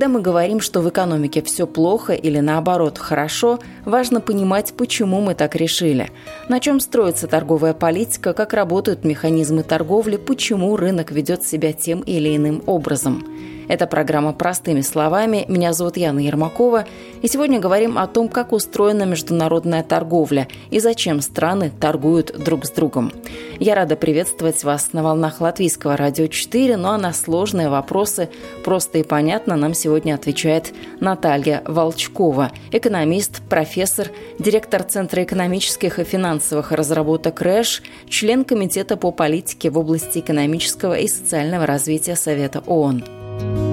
Когда 0.00 0.14
мы 0.14 0.22
говорим, 0.22 0.60
что 0.60 0.80
в 0.80 0.88
экономике 0.88 1.42
все 1.42 1.66
плохо 1.66 2.14
или 2.14 2.38
наоборот 2.38 2.96
хорошо, 2.96 3.58
важно 3.84 4.22
понимать, 4.22 4.72
почему 4.72 5.20
мы 5.20 5.34
так 5.34 5.54
решили. 5.56 6.10
На 6.48 6.58
чем 6.58 6.80
строится 6.80 7.26
торговая 7.26 7.74
политика, 7.74 8.32
как 8.32 8.54
работают 8.54 9.04
механизмы 9.04 9.62
торговли, 9.62 10.16
почему 10.16 10.74
рынок 10.78 11.10
ведет 11.10 11.44
себя 11.44 11.74
тем 11.74 12.00
или 12.00 12.34
иным 12.34 12.62
образом. 12.64 13.26
Это 13.70 13.86
программа 13.86 14.32
«Простыми 14.32 14.80
словами». 14.80 15.44
Меня 15.46 15.72
зовут 15.72 15.96
Яна 15.96 16.18
Ермакова. 16.18 16.86
И 17.22 17.28
сегодня 17.28 17.60
говорим 17.60 17.98
о 17.98 18.08
том, 18.08 18.28
как 18.28 18.50
устроена 18.52 19.04
международная 19.04 19.84
торговля 19.84 20.48
и 20.72 20.80
зачем 20.80 21.20
страны 21.20 21.70
торгуют 21.78 22.36
друг 22.36 22.66
с 22.66 22.70
другом. 22.70 23.12
Я 23.60 23.76
рада 23.76 23.94
приветствовать 23.94 24.64
вас 24.64 24.92
на 24.92 25.04
волнах 25.04 25.40
Латвийского 25.40 25.96
радио 25.96 26.26
4, 26.26 26.76
ну 26.78 26.88
а 26.88 26.98
на 26.98 27.12
сложные 27.12 27.68
вопросы 27.68 28.28
просто 28.64 28.98
и 28.98 29.04
понятно 29.04 29.54
нам 29.54 29.72
сегодня 29.72 30.14
отвечает 30.14 30.74
Наталья 30.98 31.62
Волчкова, 31.64 32.50
экономист, 32.72 33.40
профессор, 33.48 34.08
директор 34.40 34.82
Центра 34.82 35.22
экономических 35.22 36.00
и 36.00 36.04
финансовых 36.04 36.72
разработок 36.72 37.40
РЭШ, 37.40 37.82
член 38.08 38.44
Комитета 38.44 38.96
по 38.96 39.12
политике 39.12 39.70
в 39.70 39.78
области 39.78 40.18
экономического 40.18 40.98
и 40.98 41.06
социального 41.06 41.66
развития 41.66 42.16
Совета 42.16 42.64
ООН. 42.66 43.69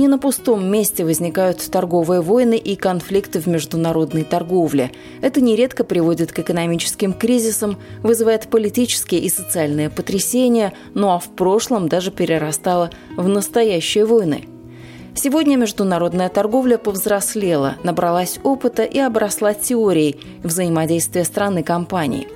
Не 0.00 0.08
на 0.08 0.18
пустом 0.18 0.66
месте 0.66 1.04
возникают 1.04 1.58
торговые 1.70 2.22
войны 2.22 2.56
и 2.56 2.74
конфликты 2.74 3.38
в 3.38 3.46
международной 3.46 4.24
торговле. 4.24 4.92
Это 5.20 5.42
нередко 5.42 5.84
приводит 5.84 6.32
к 6.32 6.38
экономическим 6.38 7.12
кризисам, 7.12 7.76
вызывает 8.02 8.48
политические 8.48 9.20
и 9.20 9.28
социальные 9.28 9.90
потрясения, 9.90 10.72
ну 10.94 11.10
а 11.10 11.18
в 11.18 11.28
прошлом 11.28 11.90
даже 11.90 12.10
перерастало 12.10 12.88
в 13.18 13.28
настоящие 13.28 14.06
войны. 14.06 14.48
Сегодня 15.14 15.56
международная 15.56 16.30
торговля 16.30 16.78
повзрослела, 16.78 17.76
набралась 17.84 18.38
опыта 18.42 18.84
и 18.84 18.98
обросла 18.98 19.52
теорией 19.52 20.18
взаимодействия 20.42 21.24
стран 21.24 21.58
и 21.58 21.62
компаний. 21.62 22.26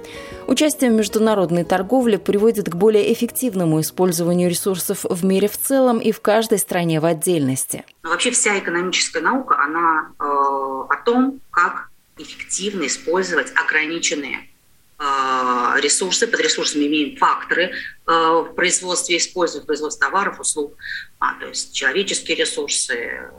Участие 0.46 0.90
в 0.90 0.94
международной 0.94 1.64
торговле 1.64 2.18
приводит 2.18 2.68
к 2.68 2.74
более 2.74 3.12
эффективному 3.12 3.80
использованию 3.80 4.50
ресурсов 4.50 5.04
в 5.04 5.24
мире 5.24 5.48
в 5.48 5.56
целом 5.58 5.98
и 5.98 6.12
в 6.12 6.20
каждой 6.20 6.58
стране 6.58 7.00
в 7.00 7.06
отдельности. 7.06 7.84
Но 8.02 8.10
вообще 8.10 8.30
вся 8.30 8.58
экономическая 8.58 9.20
наука, 9.20 9.56
она 9.58 10.12
э, 10.18 10.24
о 10.24 10.96
том, 11.04 11.40
как 11.50 11.88
эффективно 12.18 12.86
использовать 12.86 13.52
ограниченные 13.56 14.48
э, 14.98 15.02
ресурсы. 15.80 16.26
Под 16.26 16.40
ресурсами 16.40 16.86
имеем 16.86 17.16
факторы 17.16 17.72
э, 18.06 18.12
в 18.12 18.52
производстве, 18.54 19.16
используют 19.16 19.66
производство 19.66 20.08
товаров, 20.08 20.40
услуг, 20.40 20.74
а, 21.20 21.34
то 21.40 21.46
есть 21.46 21.74
человеческие 21.74 22.36
ресурсы, 22.36 23.30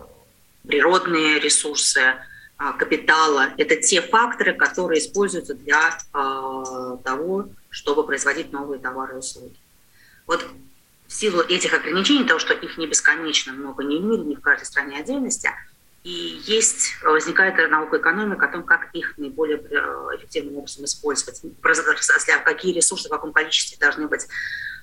природные 0.67 1.39
ресурсы, 1.39 2.15
капитала. 2.57 3.49
Это 3.57 3.75
те 3.75 4.01
факторы, 4.01 4.53
которые 4.53 4.99
используются 4.99 5.53
для 5.53 5.97
а, 6.13 6.97
того, 6.97 7.49
чтобы 7.69 8.05
производить 8.05 8.53
новые 8.53 8.79
товары 8.79 9.16
и 9.16 9.17
услуги. 9.17 9.55
Вот 10.25 10.45
в 11.07 11.13
силу 11.13 11.41
этих 11.41 11.73
ограничений, 11.73 12.23
того, 12.23 12.39
что 12.39 12.53
их 12.53 12.77
не 12.77 12.88
бесконечно 12.88 13.53
много 13.53 13.83
ни 13.83 13.97
в 13.97 14.03
мире, 14.03 14.23
ни 14.23 14.35
в 14.35 14.41
каждой 14.41 14.65
стране 14.65 14.99
отдельности, 14.99 15.49
и 16.05 16.39
есть, 16.45 17.01
возникает 17.01 17.57
наука 17.71 17.97
экономика 17.97 18.45
о 18.45 18.51
том, 18.51 18.63
как 18.63 18.89
их 18.93 19.17
наиболее 19.17 19.57
э, 19.57 20.17
эффективным 20.17 20.57
образом 20.57 20.85
использовать, 20.85 21.41
какие 22.43 22.73
ресурсы, 22.73 23.07
в 23.07 23.11
каком 23.11 23.33
количестве 23.33 23.79
должны 23.79 24.07
быть 24.07 24.27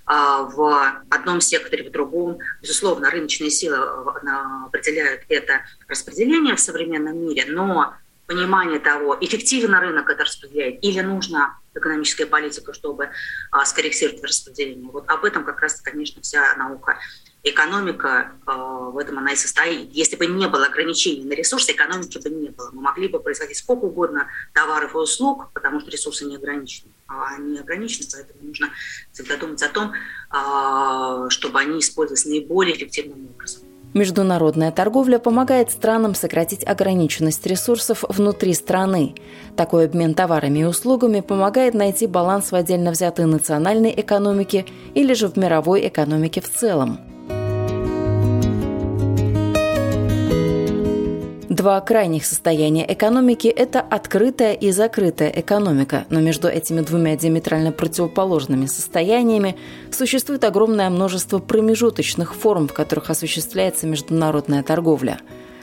а, 0.04 0.42
в 0.42 1.00
одном 1.10 1.40
секторе, 1.40 1.88
в 1.88 1.92
другом. 1.92 2.38
Безусловно, 2.60 3.08
рыночные 3.08 3.50
силы 3.50 3.76
э, 3.76 4.66
определяют 4.66 5.22
это 5.28 5.64
распределение 5.86 6.56
в 6.56 6.60
современном 6.60 7.16
мире, 7.16 7.44
но 7.46 7.94
понимание 8.32 8.78
того, 8.78 9.16
эффективно 9.20 9.80
рынок 9.80 10.08
это 10.08 10.24
распределяет 10.24 10.82
или 10.82 11.00
нужна 11.00 11.58
экономическая 11.74 12.26
политика, 12.26 12.72
чтобы 12.72 13.10
а, 13.50 13.64
скорректировать 13.64 14.24
распределение. 14.24 14.90
Вот 14.90 15.08
об 15.08 15.24
этом 15.24 15.44
как 15.44 15.60
раз, 15.60 15.80
конечно, 15.80 16.22
вся 16.22 16.54
наука 16.56 16.98
экономика 17.44 18.32
э, 18.46 18.52
в 18.52 18.96
этом 18.98 19.18
она 19.18 19.32
и 19.32 19.36
состоит. 19.36 19.90
Если 19.92 20.14
бы 20.14 20.26
не 20.26 20.46
было 20.46 20.66
ограничений 20.66 21.24
на 21.24 21.32
ресурсы, 21.32 21.72
экономики 21.72 22.18
бы 22.18 22.30
не 22.30 22.50
было. 22.50 22.70
Мы 22.72 22.82
могли 22.82 23.08
бы 23.08 23.18
производить 23.18 23.56
сколько 23.56 23.84
угодно 23.84 24.28
товаров 24.52 24.94
и 24.94 24.98
услуг, 24.98 25.50
потому 25.52 25.80
что 25.80 25.90
ресурсы 25.90 26.24
не 26.24 26.36
ограничены. 26.36 26.92
А 27.08 27.34
они 27.34 27.58
ограничены, 27.58 28.06
поэтому 28.12 28.44
нужно 28.44 28.70
всегда 29.12 29.36
думать 29.38 29.62
о 29.62 29.68
том, 29.68 29.92
э, 29.92 31.28
чтобы 31.30 31.58
они 31.58 31.80
использовались 31.80 32.26
наиболее 32.26 32.76
эффективным 32.76 33.26
образом. 33.26 33.61
Международная 33.94 34.72
торговля 34.72 35.18
помогает 35.18 35.70
странам 35.70 36.14
сократить 36.14 36.66
ограниченность 36.66 37.46
ресурсов 37.46 38.04
внутри 38.08 38.54
страны. 38.54 39.14
Такой 39.54 39.84
обмен 39.84 40.14
товарами 40.14 40.60
и 40.60 40.64
услугами 40.64 41.20
помогает 41.20 41.74
найти 41.74 42.06
баланс 42.06 42.52
в 42.52 42.54
отдельно 42.54 42.90
взятой 42.90 43.26
национальной 43.26 43.92
экономике 43.94 44.64
или 44.94 45.12
же 45.12 45.28
в 45.28 45.36
мировой 45.36 45.86
экономике 45.86 46.40
в 46.40 46.48
целом. 46.48 47.11
Два 51.62 51.80
крайних 51.80 52.26
состояния 52.26 52.84
экономики– 52.92 53.46
это 53.56 53.78
открытая 53.78 54.52
и 54.52 54.72
закрытая 54.72 55.28
экономика, 55.30 56.06
но 56.10 56.18
между 56.18 56.48
этими 56.48 56.80
двумя 56.80 57.14
диаметрально 57.14 57.70
противоположными 57.70 58.66
состояниями 58.66 59.56
существует 59.92 60.42
огромное 60.42 60.90
множество 60.90 61.38
промежуточных 61.38 62.34
форм, 62.34 62.66
в 62.66 62.72
которых 62.72 63.10
осуществляется 63.10 63.86
международная 63.86 64.64
торговля. 64.64 65.20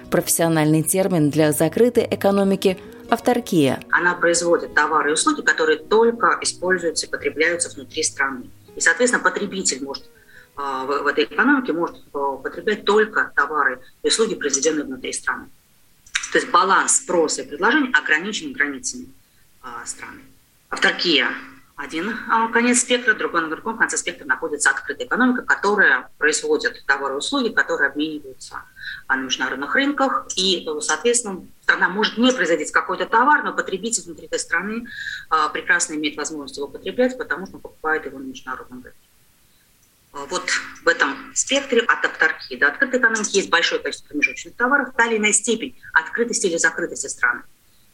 Профессиональный 0.09 0.83
термин 0.83 1.31
для 1.31 1.51
закрытой 1.51 2.07
экономики– 2.09 2.77
авторкия. 3.09 3.81
Она 3.91 4.13
производит 4.13 4.73
товары 4.73 5.09
и 5.09 5.13
услуги, 5.15 5.41
которые 5.41 5.79
только 5.79 6.39
используются 6.39 7.07
и 7.07 7.09
потребляются 7.09 7.75
внутри 7.75 8.03
страны. 8.03 8.49
И, 8.73 8.79
соответственно, 8.79 9.21
потребитель 9.21 9.83
может 9.83 10.09
а, 10.55 10.85
в 10.85 11.07
этой 11.07 11.25
экономике 11.25 11.73
может 11.73 11.97
а, 12.13 12.37
потреблять 12.37 12.85
только 12.85 13.33
товары 13.35 13.81
и 14.01 14.07
услуги, 14.07 14.35
произведенные 14.35 14.85
внутри 14.85 15.11
страны. 15.11 15.47
То 16.31 16.37
есть 16.37 16.49
баланс 16.51 16.97
спроса 16.97 17.41
и 17.41 17.47
предложения 17.47 17.91
ограничен 17.93 18.53
границами 18.53 19.07
а, 19.61 19.85
страны. 19.85 20.21
Авторкия– 20.69 21.29
один 21.79 22.13
а, 22.27 22.49
конец 22.49 22.81
спектра, 22.81 23.13
другой 23.13 23.41
на 23.41 23.49
другом 23.49 23.77
конце 23.77 23.95
спектра 23.95 24.25
находится 24.25 24.69
открытая 24.69 25.07
экономика, 25.07 25.43
которая 25.43 26.11
производит 26.17 26.83
товары 26.85 27.13
и 27.13 27.17
услуги, 27.17 27.53
которые 27.53 27.91
обмениваются 27.91 28.63
на 29.07 29.15
международных 29.15 29.73
рынках. 29.73 30.27
И, 30.35 30.67
соответственно, 30.81 31.47
страна 31.63 31.87
может 31.87 32.17
не 32.17 32.33
производить 32.33 32.73
какой-то 32.73 33.05
товар, 33.05 33.45
но 33.45 33.53
потребитель 33.53 34.03
внутри 34.03 34.25
этой 34.25 34.39
страны 34.39 34.87
а, 35.29 35.47
прекрасно 35.47 35.93
имеет 35.93 36.17
возможность 36.17 36.57
его 36.57 36.67
потреблять, 36.67 37.17
потому 37.17 37.47
что 37.47 37.59
покупает 37.59 38.05
его 38.05 38.19
на 38.19 38.23
международном 38.23 38.83
рынке. 38.83 39.08
А, 40.11 40.25
вот 40.25 40.49
в 40.83 40.87
этом 40.87 41.31
спектре 41.35 41.81
от 41.81 42.05
авторки 42.05 42.55
до 42.57 42.67
открытой 42.67 42.99
экономики 42.99 43.37
есть 43.37 43.49
большое 43.49 43.81
количество 43.81 44.07
промежуточных 44.07 44.55
товаров, 44.55 44.89
та 44.95 45.05
или 45.05 45.17
иная 45.17 45.33
степень 45.33 45.79
открытости 45.93 46.47
или 46.47 46.57
закрытости 46.57 47.07
страны. 47.07 47.43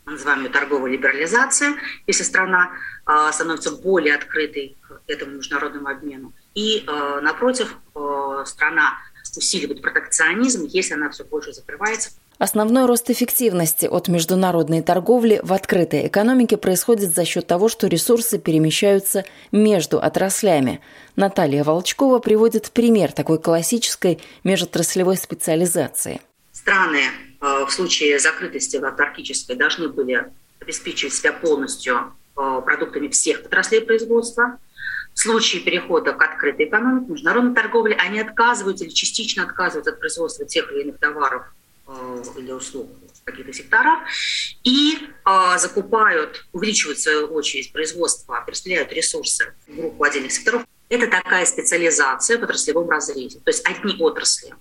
Мы 0.05 0.13
называем 0.13 0.43
ее 0.43 0.49
торговая 0.49 0.91
либерализация, 0.91 1.75
если 2.05 2.23
страна 2.23 2.71
э, 3.07 3.29
становится 3.33 3.71
более 3.71 4.13
открытой 4.13 4.77
к 4.87 5.01
этому 5.07 5.37
международному 5.37 5.87
обмену. 5.87 6.33
И, 6.53 6.85
э, 6.85 7.19
напротив, 7.21 7.75
э, 7.95 8.43
страна 8.45 8.99
усиливает 9.35 9.81
протекционизм, 9.81 10.65
если 10.65 10.93
она 10.93 11.09
все 11.09 11.23
больше 11.25 11.53
закрывается 11.53 12.11
Основной 12.37 12.85
рост 12.85 13.09
эффективности 13.09 13.85
от 13.85 14.09
международной 14.09 14.81
торговли 14.81 15.39
в 15.41 15.53
открытой 15.53 16.07
экономике 16.07 16.57
происходит 16.57 17.15
за 17.15 17.23
счет 17.23 17.47
того, 17.47 17.69
что 17.69 17.87
ресурсы 17.87 18.39
перемещаются 18.39 19.23
между 19.53 19.99
отраслями. 19.99 20.81
Наталья 21.15 21.63
Волчкова 21.63 22.19
приводит 22.19 22.71
пример 22.71 23.13
такой 23.13 23.39
классической 23.39 24.19
межотраслевой 24.43 25.15
специализации. 25.15 26.19
Страны 26.51 27.03
э, 27.39 27.65
в 27.65 27.71
случае 27.71 28.19
закрытости 28.19 28.75
авторкической 28.75 29.55
должны 29.55 29.87
были 29.87 30.25
обеспечивать 30.59 31.13
себя 31.13 31.31
полностью 31.31 32.13
э, 32.35 32.61
продуктами 32.65 33.07
всех 33.07 33.45
отраслей 33.45 33.79
производства. 33.79 34.59
В 35.13 35.19
случае 35.19 35.61
перехода 35.61 36.11
к 36.11 36.21
открытой 36.21 36.65
экономике, 36.65 37.13
международной 37.13 37.55
торговли, 37.55 37.95
они 37.97 38.19
отказываются 38.19 38.83
или 38.83 38.91
частично 38.91 39.43
отказываются 39.43 39.91
от 39.91 39.99
производства 40.01 40.45
тех 40.45 40.69
или 40.73 40.81
иных 40.81 40.97
товаров 40.99 41.43
или 42.37 42.51
услуг. 42.51 42.89
в 43.13 43.23
каких-то 43.25 43.53
секторах, 43.53 43.99
и 44.63 44.97
э, 45.25 45.57
закупают, 45.57 46.45
увеличивают 46.51 46.99
свою 46.99 47.27
очередь 47.27 47.71
производство, 47.73 48.39
перераспределяют 48.45 48.91
ресурсы 48.93 49.53
в 49.67 49.75
группу 49.75 50.03
отдельных 50.03 50.31
секторов. 50.31 50.63
Это 50.89 51.07
такая 51.07 51.45
специализация 51.45 52.37
в 52.37 52.43
отраслевом 52.43 52.89
разрезе. 52.89 53.39
То 53.39 53.49
есть 53.49 53.67
одни 53.67 53.95
отрасли 53.99 54.53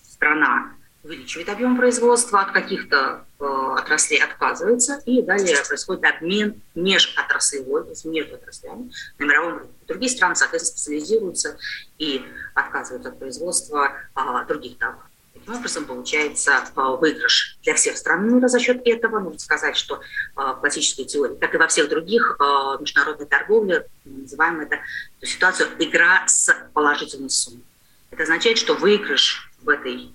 страна 0.00 0.74
увеличивает 1.02 1.48
объем 1.48 1.76
производства, 1.76 2.40
от 2.40 2.52
каких-то 2.52 3.24
э, 3.38 3.44
отраслей 3.44 4.22
отказывается, 4.22 5.00
и 5.06 5.22
далее 5.22 5.56
происходит 5.66 6.04
обмен 6.04 6.60
межотраслевой, 6.74 7.84
то 7.84 7.90
есть 7.90 8.04
между 8.04 8.34
отраслями 8.34 8.90
на 9.18 9.24
мировом 9.24 9.58
рынке. 9.58 9.74
Другие 9.86 10.10
страны, 10.10 10.34
соответственно, 10.34 10.76
специализируются 10.76 11.56
и 11.98 12.22
отказываются 12.54 13.10
от 13.10 13.18
производства 13.18 13.92
э, 14.14 14.46
других 14.46 14.78
товаров. 14.78 15.07
Таким 15.48 15.60
образом, 15.60 15.86
получается 15.86 16.62
э, 16.76 16.80
выигрыш 17.00 17.56
для 17.62 17.72
всех 17.72 17.96
стран 17.96 18.34
мира 18.34 18.48
за 18.48 18.60
счет 18.60 18.82
этого. 18.84 19.18
Нужно 19.18 19.38
сказать, 19.38 19.78
что 19.78 19.94
э, 19.96 19.98
в 20.36 20.56
классической 20.60 21.06
теории, 21.06 21.36
как 21.36 21.54
и 21.54 21.56
во 21.56 21.68
всех 21.68 21.88
других 21.88 22.36
э, 22.38 22.76
международной 22.78 23.26
торговле, 23.26 23.86
мы 24.04 24.22
называем 24.22 24.60
это 24.60 24.80
ситуацию 25.22 25.70
игра 25.78 26.22
с 26.26 26.54
положительной 26.74 27.30
суммой. 27.30 27.62
Это 28.10 28.24
означает, 28.24 28.58
что 28.58 28.74
выигрыш 28.74 29.50
в 29.62 29.70
этой 29.70 30.12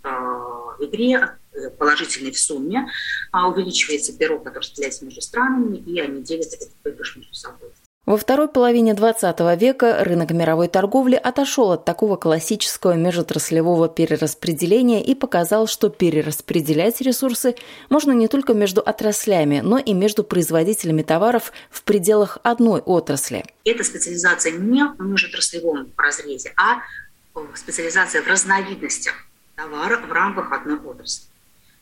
игре 0.79 1.35
э, 1.53 1.69
положительный 1.79 2.31
в 2.31 2.37
сумме, 2.37 2.87
а 3.31 3.47
увеличивается 3.47 4.15
пирог, 4.15 4.43
который 4.43 4.65
стреляется 4.65 5.03
между 5.03 5.21
странами, 5.21 5.77
и 5.77 5.99
они 5.99 6.21
делят 6.21 6.53
этот 6.53 6.69
выигрыш 6.83 7.15
между 7.15 7.33
собой. 7.33 7.71
Во 8.05 8.17
второй 8.17 8.49
половине 8.49 8.91
XX 8.91 9.57
века 9.57 10.03
рынок 10.03 10.31
мировой 10.31 10.67
торговли 10.67 11.15
отошел 11.15 11.71
от 11.71 11.85
такого 11.85 12.17
классического 12.17 12.95
межотраслевого 12.95 13.87
перераспределения 13.87 15.01
и 15.01 15.15
показал, 15.15 15.67
что 15.67 15.87
перераспределять 15.87 16.99
ресурсы 16.99 17.55
можно 17.89 18.11
не 18.11 18.27
только 18.27 18.53
между 18.53 18.81
отраслями, 18.81 19.61
но 19.61 19.77
и 19.77 19.93
между 19.93 20.25
производителями 20.25 21.01
товаров 21.01 21.53
в 21.69 21.83
пределах 21.83 22.39
одной 22.43 22.81
отрасли. 22.81 23.45
Эта 23.63 23.85
специализация 23.85 24.51
не 24.51 24.83
в 24.83 25.01
межотраслевом 25.01 25.93
разрезе, 25.95 26.51
а 26.57 26.81
специализация 27.55 28.21
в 28.21 28.27
разновидностях 28.27 29.13
товара 29.55 29.97
в 29.97 30.11
рамках 30.11 30.51
одной 30.51 30.77
отрасли. 30.77 31.23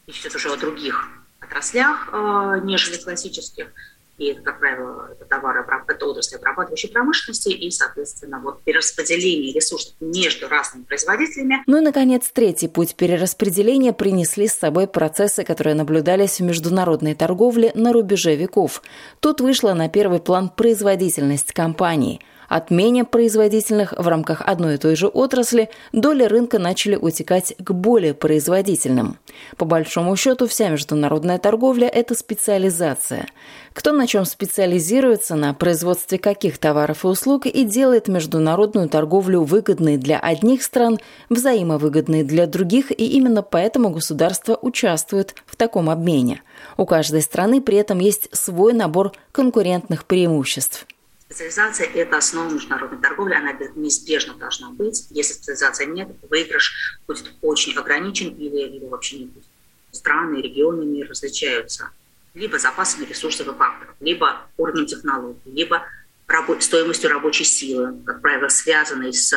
Речь 0.05 0.21
идет 0.21 0.35
уже 0.35 0.53
о 0.53 0.55
других 0.55 1.09
отраслях, 1.39 2.09
э, 2.13 2.59
нежели 2.63 2.97
классических. 2.97 3.73
И 4.21 4.27
это, 4.27 4.41
как 4.43 4.59
правило, 4.59 5.09
товары, 5.27 5.65
это 5.87 6.05
отрасли 6.05 6.35
обрабатывающей 6.35 6.89
промышленности 6.89 7.49
и, 7.49 7.71
соответственно, 7.71 8.39
вот 8.39 8.61
перераспределение 8.63 9.51
ресурсов 9.51 9.95
между 9.99 10.47
разными 10.47 10.83
производителями. 10.83 11.63
Ну 11.65 11.79
и, 11.79 11.81
наконец, 11.81 12.29
третий 12.31 12.67
путь 12.67 12.93
перераспределения 12.93 13.93
принесли 13.93 14.47
с 14.47 14.53
собой 14.53 14.85
процессы, 14.85 15.43
которые 15.43 15.73
наблюдались 15.73 16.39
в 16.39 16.43
международной 16.43 17.15
торговле 17.15 17.71
на 17.73 17.93
рубеже 17.93 18.35
веков. 18.35 18.83
Тут 19.21 19.41
вышла 19.41 19.73
на 19.73 19.89
первый 19.89 20.19
план 20.19 20.49
производительность 20.49 21.51
компаний– 21.51 22.21
от 22.51 22.69
менее 22.69 23.05
производительных 23.05 23.93
в 23.97 24.05
рамках 24.09 24.41
одной 24.45 24.75
и 24.75 24.77
той 24.77 24.97
же 24.97 25.07
отрасли 25.07 25.69
доли 25.93 26.25
рынка 26.25 26.59
начали 26.59 26.97
утекать 26.97 27.55
к 27.57 27.71
более 27.71 28.13
производительным. 28.13 29.17
По 29.55 29.63
большому 29.63 30.17
счету, 30.17 30.47
вся 30.47 30.67
международная 30.67 31.37
торговля– 31.37 31.87
это 31.93 32.13
специализация. 32.13 33.27
Кто 33.71 33.93
на 33.93 34.05
чем 34.05 34.25
специализируется, 34.25 35.35
на 35.35 35.53
производстве 35.53 36.17
каких 36.17 36.57
товаров 36.57 37.05
и 37.05 37.07
услуг 37.07 37.45
и 37.45 37.63
делает 37.63 38.09
международную 38.09 38.89
торговлю 38.89 39.43
выгодной 39.43 39.95
для 39.95 40.19
одних 40.19 40.63
стран, 40.63 40.99
взаимовыгодной 41.29 42.23
для 42.23 42.47
других, 42.47 42.91
и 42.91 43.05
именно 43.05 43.43
поэтому 43.43 43.91
государство 43.91 44.59
участвует 44.61 45.35
в 45.45 45.55
таком 45.55 45.89
обмене. 45.89 46.41
У 46.75 46.85
каждой 46.85 47.21
страны 47.21 47.61
при 47.61 47.77
этом 47.77 47.99
есть 47.99 48.27
свой 48.35 48.73
набор 48.73 49.13
конкурентных 49.31 50.03
преимуществ. 50.03 50.85
Специализация– 51.31 51.87
это 51.95 52.17
основа 52.17 52.49
международной 52.49 52.99
торговли, 52.99 53.33
она 53.35 53.53
неизбежно 53.75 54.33
должна 54.33 54.69
быть. 54.71 55.07
Если 55.11 55.31
специализации 55.31 55.85
нет, 55.85 56.09
выигрыш 56.29 56.99
будет 57.07 57.31
очень 57.41 57.73
ограничен 57.77 58.35
или, 58.35 58.75
или 58.75 58.85
вообще 58.85 59.19
не 59.19 59.25
будет. 59.27 59.45
Страны 59.91 60.41
регионы 60.41 60.83
мира 60.83 61.07
различаются 61.07 61.89
либо 62.33 62.59
запасами 62.59 63.05
ресурсов 63.05 63.47
и 63.47 63.53
факторов, 63.53 63.95
либо 64.01 64.41
уровнем 64.57 64.85
технологий, 64.85 65.39
либо 65.45 65.85
рабо- 66.27 66.59
стоимостью 66.59 67.09
рабочей 67.09 67.45
силы, 67.45 67.97
как 68.05 68.19
правило, 68.21 68.49
связанной 68.49 69.13
с 69.13 69.33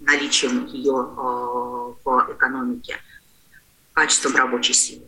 наличием 0.00 0.66
ее 0.66 0.94
э, 0.94 1.94
в 2.04 2.26
экономике, 2.32 2.98
качеством 3.92 4.34
рабочей 4.34 4.72
силы. 4.72 5.04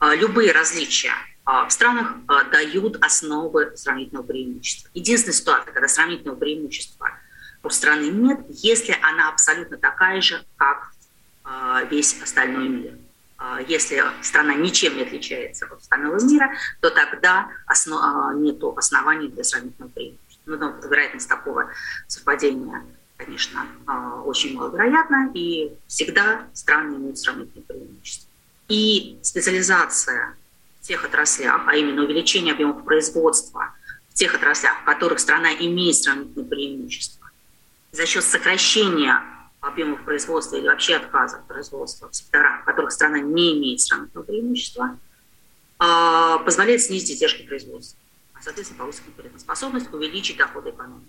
Э, 0.00 0.16
любые 0.16 0.50
различия 0.50 1.12
а, 1.12 1.33
в 1.44 1.70
странах 1.70 2.16
а, 2.26 2.44
дают 2.44 2.96
основы 3.04 3.76
сравнительного 3.76 4.24
преимущества. 4.24 4.90
Единственная 4.94 5.34
ситуация, 5.34 5.72
когда 5.72 5.88
сравнительного 5.88 6.38
преимущества 6.38 7.10
у 7.62 7.70
страны 7.70 8.08
нет, 8.08 8.40
если 8.48 8.96
она 9.02 9.28
абсолютно 9.28 9.76
такая 9.76 10.20
же, 10.20 10.44
как 10.56 10.92
а, 11.44 11.82
весь 11.84 12.20
остальной 12.22 12.68
мир. 12.68 12.98
Если 13.68 14.02
страна 14.22 14.54
ничем 14.54 14.96
не 14.96 15.02
отличается 15.02 15.66
от 15.66 15.72
остального 15.80 16.22
мира, 16.24 16.50
то 16.80 16.88
тогда 16.88 17.48
основ... 17.66 18.34
нет 18.36 18.62
оснований 18.76 19.28
для 19.28 19.44
сравнительного 19.44 19.90
преимущества. 19.90 20.42
Ну, 20.46 20.56
но 20.56 20.70
вероятность 20.88 21.28
такого 21.28 21.70
совпадения, 22.06 22.84
конечно, 23.18 23.66
очень 24.24 24.56
маловероятна, 24.56 25.30
и 25.34 25.72
всегда 25.88 26.46
страны 26.54 26.94
имеют 26.94 27.18
сравнительное 27.18 27.66
преимущество. 27.66 28.30
И 28.68 29.18
специализация 29.20 30.36
тех 30.86 31.04
отраслях, 31.04 31.62
а 31.66 31.76
именно 31.76 32.04
увеличение 32.04 32.52
объемов 32.54 32.84
производства 32.84 33.74
в 34.10 34.14
тех 34.14 34.34
отраслях, 34.34 34.82
в 34.82 34.84
которых 34.84 35.18
страна 35.18 35.52
имеет 35.54 35.96
сравнительное 35.96 36.48
преимущество, 36.48 37.30
за 37.92 38.06
счет 38.06 38.24
сокращения 38.24 39.22
объемов 39.60 40.04
производства 40.04 40.56
или 40.56 40.68
вообще 40.68 40.96
отказа 40.96 41.38
от 41.38 41.46
производства 41.46 42.08
в 42.10 42.14
секторах, 42.14 42.62
в 42.62 42.64
которых 42.64 42.92
страна 42.92 43.18
не 43.20 43.58
имеет 43.58 43.80
сравнительного 43.80 44.26
преимущества, 44.26 44.98
а, 45.78 46.38
позволяет 46.38 46.82
снизить 46.82 47.12
издержки 47.12 47.46
производства, 47.46 47.98
а, 48.34 48.42
соответственно, 48.42 48.80
повысить 48.80 49.04
конкурентоспособность, 49.04 49.92
увеличить 49.92 50.36
доходы 50.36 50.70
экономики. 50.70 51.08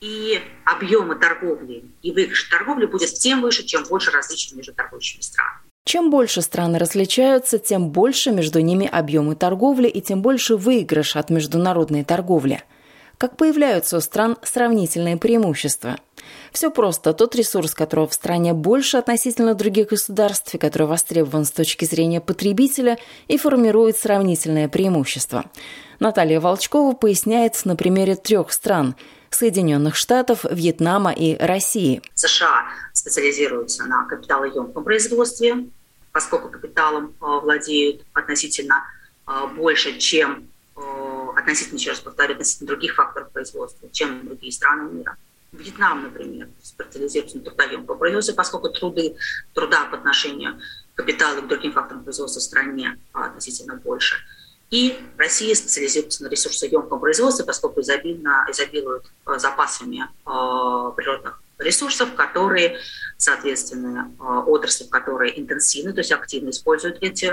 И 0.00 0.42
объемы 0.64 1.14
торговли 1.16 1.84
и 2.02 2.10
выигрыш 2.10 2.44
торговли 2.44 2.86
будет 2.86 3.12
тем 3.14 3.42
выше, 3.42 3.64
чем 3.64 3.84
больше 3.84 4.10
различий 4.10 4.56
между 4.56 4.74
торгующими 4.74 5.20
странами. 5.20 5.73
Чем 5.84 6.10
больше 6.10 6.40
страны 6.40 6.78
различаются, 6.78 7.58
тем 7.58 7.90
больше 7.90 8.30
между 8.30 8.60
ними 8.60 8.88
объемы 8.90 9.36
торговли 9.36 9.86
и 9.86 10.00
тем 10.00 10.22
больше 10.22 10.56
выигрыш 10.56 11.14
от 11.14 11.28
международной 11.28 12.04
торговли. 12.04 12.62
Как 13.18 13.36
появляются 13.36 13.98
у 13.98 14.00
стран 14.00 14.36
сравнительные 14.42 15.18
преимущества? 15.18 15.98
Все 16.52 16.70
просто. 16.70 17.12
Тот 17.12 17.36
ресурс, 17.36 17.74
которого 17.74 18.08
в 18.08 18.14
стране 18.14 18.54
больше 18.54 18.96
относительно 18.96 19.54
других 19.54 19.88
государств 19.88 20.54
и 20.54 20.58
который 20.58 20.86
востребован 20.86 21.44
с 21.44 21.50
точки 21.50 21.84
зрения 21.84 22.20
потребителя 22.20 22.98
и 23.28 23.36
формирует 23.36 23.98
сравнительное 23.98 24.68
преимущество. 24.68 25.44
Наталья 26.00 26.40
Волчкова 26.40 26.94
поясняет 26.94 27.60
на 27.64 27.76
примере 27.76 28.16
трех 28.16 28.52
стран– 28.52 28.96
Соединенных 29.34 29.96
Штатов, 29.96 30.44
Вьетнама 30.48 31.12
и 31.12 31.36
России. 31.36 32.02
США 32.14 32.66
специализируются 32.92 33.84
на 33.84 34.04
капиталоемком 34.06 34.84
производстве, 34.84 35.66
поскольку 36.14 36.48
капиталом 36.48 37.08
э, 37.20 37.26
владеют 37.42 38.06
относительно 38.12 38.84
э, 39.26 39.46
больше, 39.56 39.98
чем 39.98 40.48
э, 40.76 40.80
относительно, 41.36 41.76
еще 41.76 41.90
раз 41.90 41.98
повторю, 41.98 42.34
относительно 42.34 42.68
других 42.68 42.94
факторов 42.94 43.32
производства, 43.32 43.88
чем 43.90 44.24
другие 44.24 44.52
страны 44.52 44.92
мира. 44.92 45.16
Вьетнам, 45.50 46.04
например, 46.04 46.48
специализируется 46.62 47.38
на 47.38 47.44
трудоемком 47.44 47.98
производстве, 47.98 48.34
поскольку 48.34 48.70
труды, 48.70 49.16
труда 49.54 49.86
по 49.86 49.96
отношению 49.96 50.60
к 50.94 50.98
капиталу 50.98 51.38
и 51.38 51.42
к 51.42 51.48
другим 51.48 51.72
факторам 51.72 52.04
производства 52.04 52.38
в 52.38 52.44
стране 52.44 52.96
относительно 53.12 53.74
больше– 53.74 54.16
и 54.70 54.98
Россия 55.18 55.54
специализируется 55.54 56.24
на 56.24 56.28
ресурсоемком 56.28 56.98
производстве, 56.98 57.44
поскольку 57.44 57.80
изобильно, 57.80 58.44
изобилует 58.50 59.04
запасами 59.24 60.02
э, 60.02 60.92
природных 60.96 61.43
ресурсов, 61.58 62.14
которые, 62.14 62.78
соответственно, 63.16 64.12
э, 64.18 64.22
отрасли, 64.22 64.84
которые 64.84 65.38
интенсивно, 65.40 65.92
то 65.92 66.00
есть 66.00 66.12
активно 66.12 66.50
используют 66.50 66.98
эти, 67.00 67.26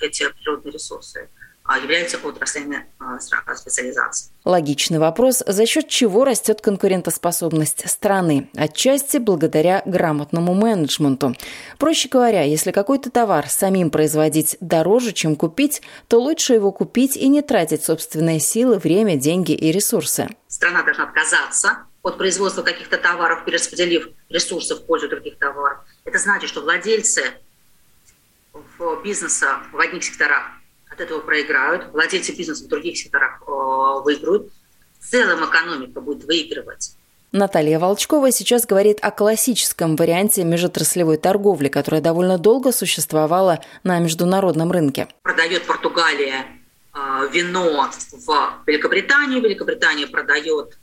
эти 0.00 0.28
природные 0.30 0.72
ресурсы, 0.72 1.28
а, 1.66 1.78
являются 1.78 2.18
отраслями 2.18 2.84
а, 2.98 3.18
специализации. 3.56 4.30
Логичный 4.44 4.98
вопрос, 4.98 5.42
за 5.46 5.64
счет 5.64 5.88
чего 5.88 6.26
растет 6.26 6.60
конкурентоспособность 6.60 7.88
страны? 7.88 8.50
Отчасти 8.54 9.16
благодаря 9.16 9.82
грамотному 9.86 10.52
менеджменту. 10.52 11.34
Проще 11.78 12.10
говоря, 12.10 12.42
если 12.42 12.70
какой-то 12.70 13.10
товар 13.10 13.48
самим 13.48 13.90
производить 13.90 14.58
дороже, 14.60 15.12
чем 15.12 15.36
купить, 15.36 15.80
то 16.06 16.20
лучше 16.20 16.52
его 16.52 16.70
купить 16.70 17.16
и 17.16 17.28
не 17.28 17.40
тратить 17.40 17.82
собственные 17.82 18.40
силы, 18.40 18.76
время, 18.78 19.16
деньги 19.16 19.52
и 19.52 19.72
ресурсы. 19.72 20.28
Страна 20.48 20.82
должна 20.82 21.04
отказаться 21.04 21.78
от 22.04 22.18
производства 22.18 22.62
каких-то 22.62 22.98
товаров, 22.98 23.44
перераспределив 23.44 24.08
ресурсы 24.28 24.76
в 24.76 24.84
пользу 24.84 25.08
других 25.08 25.38
товаров. 25.38 25.78
Это 26.04 26.18
значит, 26.18 26.50
что 26.50 26.60
владельцы 26.60 27.32
бизнеса 29.02 29.58
в 29.72 29.80
одних 29.80 30.04
секторах 30.04 30.44
от 30.90 31.00
этого 31.00 31.20
проиграют, 31.20 31.86
владельцы 31.92 32.32
бизнеса 32.36 32.64
в 32.64 32.68
других 32.68 32.98
секторах 32.98 33.42
э, 33.46 33.50
выиграют. 34.04 34.52
В 35.00 35.10
целом 35.10 35.44
экономика 35.44 36.00
будет 36.00 36.24
выигрывать. 36.24 36.94
Наталья 37.32 37.78
Волчкова 37.78 38.30
сейчас 38.30 38.64
говорит 38.64 38.98
о 39.00 39.10
классическом 39.10 39.96
варианте 39.96 40.44
межотраслевой 40.44 41.16
торговли, 41.16 41.68
которая 41.68 42.00
довольно 42.00 42.38
долго 42.38 42.70
существовала 42.70 43.60
на 43.82 43.98
международном 43.98 44.70
рынке. 44.70 45.08
Продает 45.22 45.66
Португалия 45.66 46.46
э, 46.94 47.28
вино 47.32 47.90
в 48.12 48.62
Великобританию, 48.66 49.42
Великобритания 49.42 50.06
продает 50.06 50.78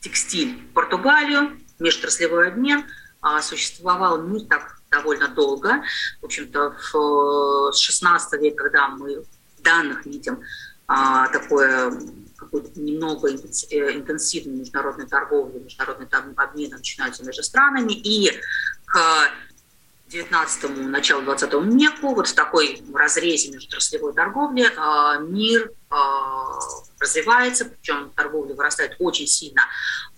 текстиль 0.00 0.68
в 0.70 0.72
Португалию, 0.74 1.60
межотраслевой 1.78 2.48
обмен. 2.48 2.84
Э, 3.22 3.40
существовал 3.42 4.22
мир 4.22 4.46
так 4.48 4.80
довольно 4.90 5.28
долго. 5.28 5.82
В 6.20 6.24
общем-то, 6.26 6.74
в 6.92 7.72
16 7.72 8.40
веке, 8.40 8.56
когда 8.56 8.88
мы 8.88 9.20
в 9.20 9.62
данных 9.62 10.06
видим 10.06 10.40
а, 10.86 11.28
такое 11.28 11.92
немного 12.74 13.30
интенсивную 13.30 14.58
международную 14.58 15.08
торговлю, 15.08 15.60
международный 15.60 16.08
обмен 16.36 16.70
начинаются 16.70 17.24
между 17.24 17.42
странами, 17.42 17.92
и 17.92 18.32
к 18.86 18.96
19-му, 20.10 20.88
началу 20.88 21.22
20 21.22 21.52
веку, 21.52 22.14
вот 22.14 22.28
в 22.28 22.34
такой 22.34 22.82
разрезе 22.92 23.52
межотраслевой 23.52 24.12
торговли 24.12 24.70
а, 24.76 25.18
мир 25.18 25.70
а, 25.88 26.58
развивается, 26.98 27.66
причем 27.66 28.10
торговля 28.16 28.54
вырастает 28.54 28.96
очень 28.98 29.26
сильно 29.26 29.62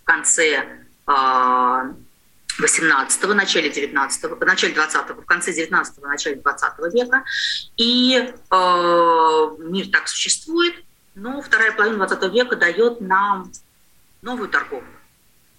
в 0.00 0.04
конце 0.04 0.78
18-го, 1.06 3.34
начале 3.34 3.70
19-го, 3.70 4.36
в 4.36 4.40
начале 4.40 4.74
20-го, 4.74 5.20
в 5.20 5.26
конце 5.26 5.52
19-го, 5.52 6.06
начале 6.06 6.36
20 6.36 6.94
века. 6.94 7.24
И 7.76 8.32
мир 8.50 9.90
так 9.90 10.08
существует, 10.08 10.74
но 11.14 11.42
вторая 11.42 11.72
половина 11.72 12.06
20 12.06 12.32
века 12.32 12.56
дает 12.56 13.00
нам 13.00 13.52
новую 14.22 14.48
торговлю, 14.48 14.88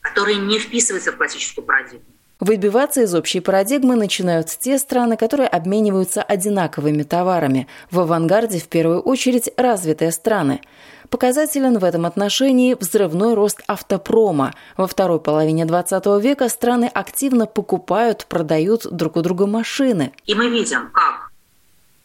которая 0.02 0.36
не 0.36 0.60
вписывается 0.60 1.12
в 1.12 1.18
классическую 1.18 1.66
парадигму. 1.66 2.13
Выбиваться 2.40 3.02
из 3.02 3.14
общей 3.16 3.40
парадигмы 3.40 3.96
начинают 3.96 4.48
те 4.48 4.78
страны, 4.78 5.18
которые 5.18 5.48
обмениваются 5.48 6.22
одинаковыми 6.22 7.04
товарами. 7.04 7.68
В 7.92 8.00
авангарде 8.00 8.60
в 8.60 8.68
первую 8.68 9.02
очередь 9.02 9.52
развитые 9.56 10.12
страны. 10.12 10.62
Показателен 11.10 11.78
в 11.78 11.84
этом 11.84 12.06
отношении 12.06 12.74
взрывной 12.74 13.36
рост 13.36 13.62
автопрома. 13.68 14.54
Во 14.78 14.88
второй 14.88 15.20
половине 15.20 15.66
20 15.66 16.06
века 16.22 16.50
страны 16.50 16.90
активно 16.92 17.46
покупают, 17.46 18.26
продают 18.26 18.88
друг 18.90 19.16
у 19.16 19.22
друга 19.22 19.46
машины. 19.46 20.12
И 20.26 20.34
мы 20.34 20.50
видим, 20.50 20.90
как 20.92 21.32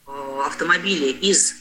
э, 0.06 0.10
автомобили 0.46 1.08
из 1.08 1.54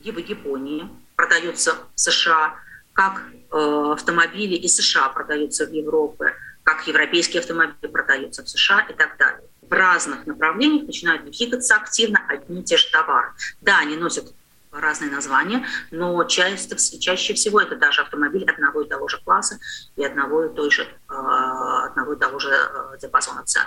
Японии 0.00 0.88
продаются 1.14 1.74
в 1.94 2.00
США, 2.00 2.54
как 2.92 3.22
э, 3.52 3.92
автомобили 3.92 4.56
из 4.56 4.76
США 4.76 5.08
продаются 5.10 5.66
в 5.66 5.72
Европе, 5.72 6.32
как 6.66 6.84
европейские 6.88 7.40
автомобили 7.40 7.86
продаются 7.86 8.42
в 8.42 8.48
США 8.48 8.80
и 8.90 8.92
так 8.92 9.16
далее. 9.18 9.48
В 9.62 9.72
разных 9.72 10.26
направлениях 10.26 10.88
начинают 10.88 11.24
двигаться 11.24 11.76
активно 11.76 12.18
одни 12.28 12.60
и 12.60 12.64
те 12.64 12.76
же 12.76 12.90
товары. 12.90 13.28
Да, 13.60 13.78
они 13.78 13.96
носят 13.96 14.34
разные 14.72 15.12
названия, 15.12 15.64
но 15.92 16.24
чаще, 16.24 16.76
чаще 16.98 17.34
всего 17.34 17.60
это 17.60 17.76
даже 17.76 18.02
автомобиль 18.02 18.44
одного 18.50 18.82
и 18.82 18.88
того 18.88 19.06
же 19.06 19.22
класса 19.24 19.60
и 19.94 20.04
одного 20.04 20.44
и, 20.44 20.54
той 20.54 20.72
же, 20.72 20.82
э, 20.82 21.14
одного 21.14 22.14
и 22.14 22.18
того 22.18 22.40
же 22.40 22.50
э, 22.50 22.98
диапазона 23.00 23.44
цен. 23.44 23.62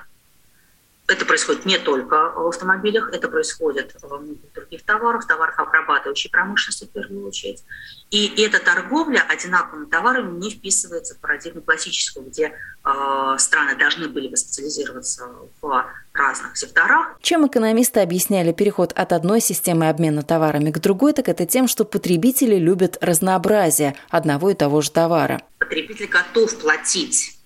Это 1.09 1.25
происходит 1.25 1.65
не 1.65 1.79
только 1.79 2.31
в 2.35 2.47
автомобилях, 2.47 3.11
это 3.11 3.29
происходит 3.29 3.95
в 3.99 4.53
других 4.53 4.83
товарах, 4.85 5.25
товарах 5.25 5.59
обрабатывающей 5.59 6.29
промышленности 6.29 6.85
в 6.85 6.91
первую 6.91 7.27
очередь. 7.27 7.63
И 8.11 8.39
эта 8.41 8.63
торговля 8.63 9.25
одинаковыми 9.27 9.85
товарами 9.85 10.39
не 10.39 10.51
вписывается 10.51 11.15
в 11.15 11.19
парадигму 11.19 11.61
классическую, 11.61 12.27
где 12.27 12.51
э, 12.85 13.35
страны 13.39 13.75
должны 13.75 14.07
были 14.07 14.27
бы 14.27 14.37
специализироваться 14.37 15.29
в 15.61 15.85
разных 16.13 16.55
секторах. 16.55 17.17
Чем 17.23 17.47
экономисты 17.47 18.01
объясняли 18.01 18.51
переход 18.51 18.93
от 18.95 19.11
одной 19.11 19.41
системы 19.41 19.89
обмена 19.89 20.21
товарами 20.21 20.69
к 20.69 20.77
другой, 20.77 21.13
так 21.13 21.27
это 21.27 21.47
тем, 21.47 21.67
что 21.67 21.85
потребители 21.85 22.55
любят 22.55 22.99
разнообразие 23.01 23.95
одного 24.09 24.51
и 24.51 24.53
того 24.53 24.81
же 24.81 24.91
товара. 24.91 25.41
Потребитель 25.57 26.07
готов 26.07 26.55
платить 26.59 27.38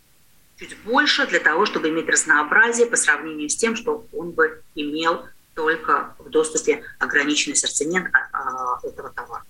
чуть 0.64 0.78
больше 0.84 1.28
для 1.28 1.40
того, 1.40 1.66
чтобы 1.66 1.90
иметь 1.90 2.08
разнообразие 2.08 2.88
по 2.88 2.96
сравнению 2.96 3.50
с 3.50 3.56
тем, 3.56 3.76
что 3.76 4.08
он 4.14 4.32
бы 4.32 4.64
имел 4.76 5.28
только 5.56 6.16
в 6.20 6.30
доступе 6.30 6.84
ограниченный 7.00 7.54
ассортимент 7.54 8.10
а, 8.32 8.80
этого 8.84 9.10
товара. 9.10 9.44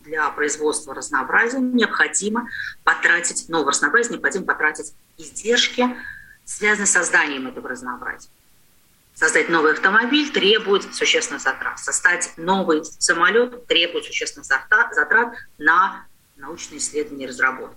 Для 0.00 0.30
производства 0.30 0.94
разнообразия 0.94 1.58
необходимо 1.58 2.48
потратить, 2.84 3.48
новое 3.48 3.72
разнообразие 3.72 4.12
необходимо 4.12 4.46
потратить 4.46 4.94
издержки, 5.18 5.84
связанные 6.44 6.86
с 6.86 6.92
созданием 6.92 7.48
этого 7.48 7.68
разнообразия. 7.68 8.30
Создать 9.14 9.48
новый 9.48 9.72
автомобиль 9.72 10.30
требует 10.30 10.94
существенных 10.94 11.42
затрат. 11.42 11.80
Создать 11.80 12.32
новый 12.36 12.84
самолет 12.84 13.66
требует 13.66 14.04
существенных 14.04 14.46
затрат 14.46 15.34
на 15.58 16.06
научные 16.36 16.78
исследования 16.78 17.24
и 17.24 17.28
разработку. 17.28 17.76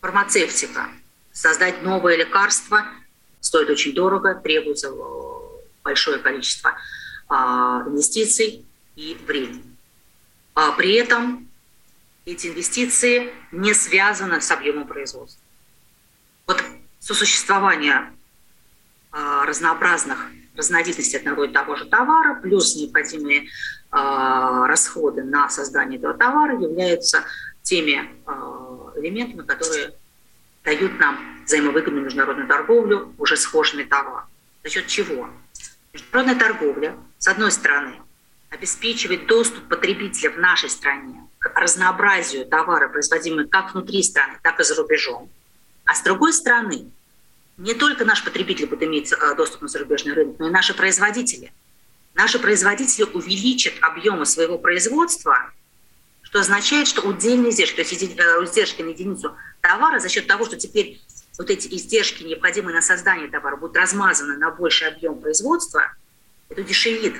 Фармацевтика 0.00 0.90
Создать 1.36 1.82
новое 1.82 2.16
лекарство 2.16 2.86
стоит 3.40 3.68
очень 3.68 3.92
дорого, 3.92 4.36
требуется 4.36 4.88
э, 4.88 4.92
большое 5.84 6.18
количество 6.18 6.72
а, 7.28 7.82
инвестиций 7.86 8.64
и 8.94 9.18
времени. 9.26 9.62
А 10.54 10.72
при 10.72 10.94
этом 10.94 11.46
эти 12.24 12.46
инвестиции 12.46 13.34
не 13.52 13.74
связаны 13.74 14.40
с 14.40 14.50
объемом 14.50 14.88
производства. 14.88 15.42
Вот 16.46 16.64
сосуществование 17.00 18.10
а, 19.12 19.44
разнообразных 19.44 20.30
разновидностей 20.56 21.18
одного 21.18 21.44
и 21.44 21.52
того 21.52 21.76
же 21.76 21.84
товара 21.84 22.40
плюс 22.40 22.76
необходимые 22.76 23.46
расходы 23.90 25.22
на 25.22 25.50
создание 25.50 25.98
этого 25.98 26.14
товара 26.14 26.58
являются 26.58 27.24
теми 27.62 28.10
элементами, 28.96 29.42
которые 29.46 29.92
дают 30.66 30.98
нам 30.98 31.16
взаимовыгодную 31.46 32.04
международную 32.04 32.48
торговлю 32.48 33.14
уже 33.18 33.36
схожими 33.36 33.84
товарами. 33.84 34.28
За 34.64 34.70
счет 34.70 34.88
чего? 34.88 35.30
Международная 35.92 36.34
торговля, 36.34 36.96
с 37.18 37.28
одной 37.28 37.52
стороны, 37.52 37.94
обеспечивает 38.50 39.26
доступ 39.26 39.68
потребителя 39.68 40.30
в 40.30 40.38
нашей 40.38 40.68
стране 40.68 41.22
к 41.38 41.52
разнообразию 41.54 42.46
товаров, 42.46 42.92
производимых 42.92 43.48
как 43.48 43.72
внутри 43.72 44.02
страны, 44.02 44.38
так 44.42 44.58
и 44.58 44.64
за 44.64 44.74
рубежом. 44.74 45.30
А 45.84 45.94
с 45.94 46.02
другой 46.02 46.32
стороны, 46.32 46.90
не 47.56 47.74
только 47.74 48.04
наш 48.04 48.24
потребитель 48.24 48.66
будет 48.66 48.82
иметь 48.82 49.12
э, 49.12 49.34
доступ 49.36 49.62
на 49.62 49.68
зарубежный 49.68 50.14
рынок, 50.14 50.36
но 50.40 50.48
и 50.48 50.50
наши 50.50 50.74
производители. 50.74 51.52
Наши 52.14 52.40
производители 52.40 53.04
увеличат 53.04 53.74
объемы 53.82 54.26
своего 54.26 54.58
производства 54.58 55.52
что 56.36 56.40
означает, 56.40 56.86
что 56.86 57.00
удельные 57.00 57.50
издержки, 57.50 57.76
то 57.76 57.80
есть 57.80 58.02
э, 58.02 58.44
издержки 58.44 58.82
на 58.82 58.90
единицу 58.90 59.34
товара 59.62 59.98
за 60.00 60.10
счет 60.10 60.26
того, 60.26 60.44
что 60.44 60.56
теперь 60.56 61.00
вот 61.38 61.48
эти 61.48 61.68
издержки, 61.74 62.24
необходимые 62.24 62.74
на 62.74 62.82
создание 62.82 63.28
товара, 63.28 63.56
будут 63.56 63.76
размазаны 63.76 64.36
на 64.36 64.50
больший 64.50 64.88
объем 64.88 65.18
производства, 65.18 65.94
это 66.50 66.60
удешевит 66.60 67.14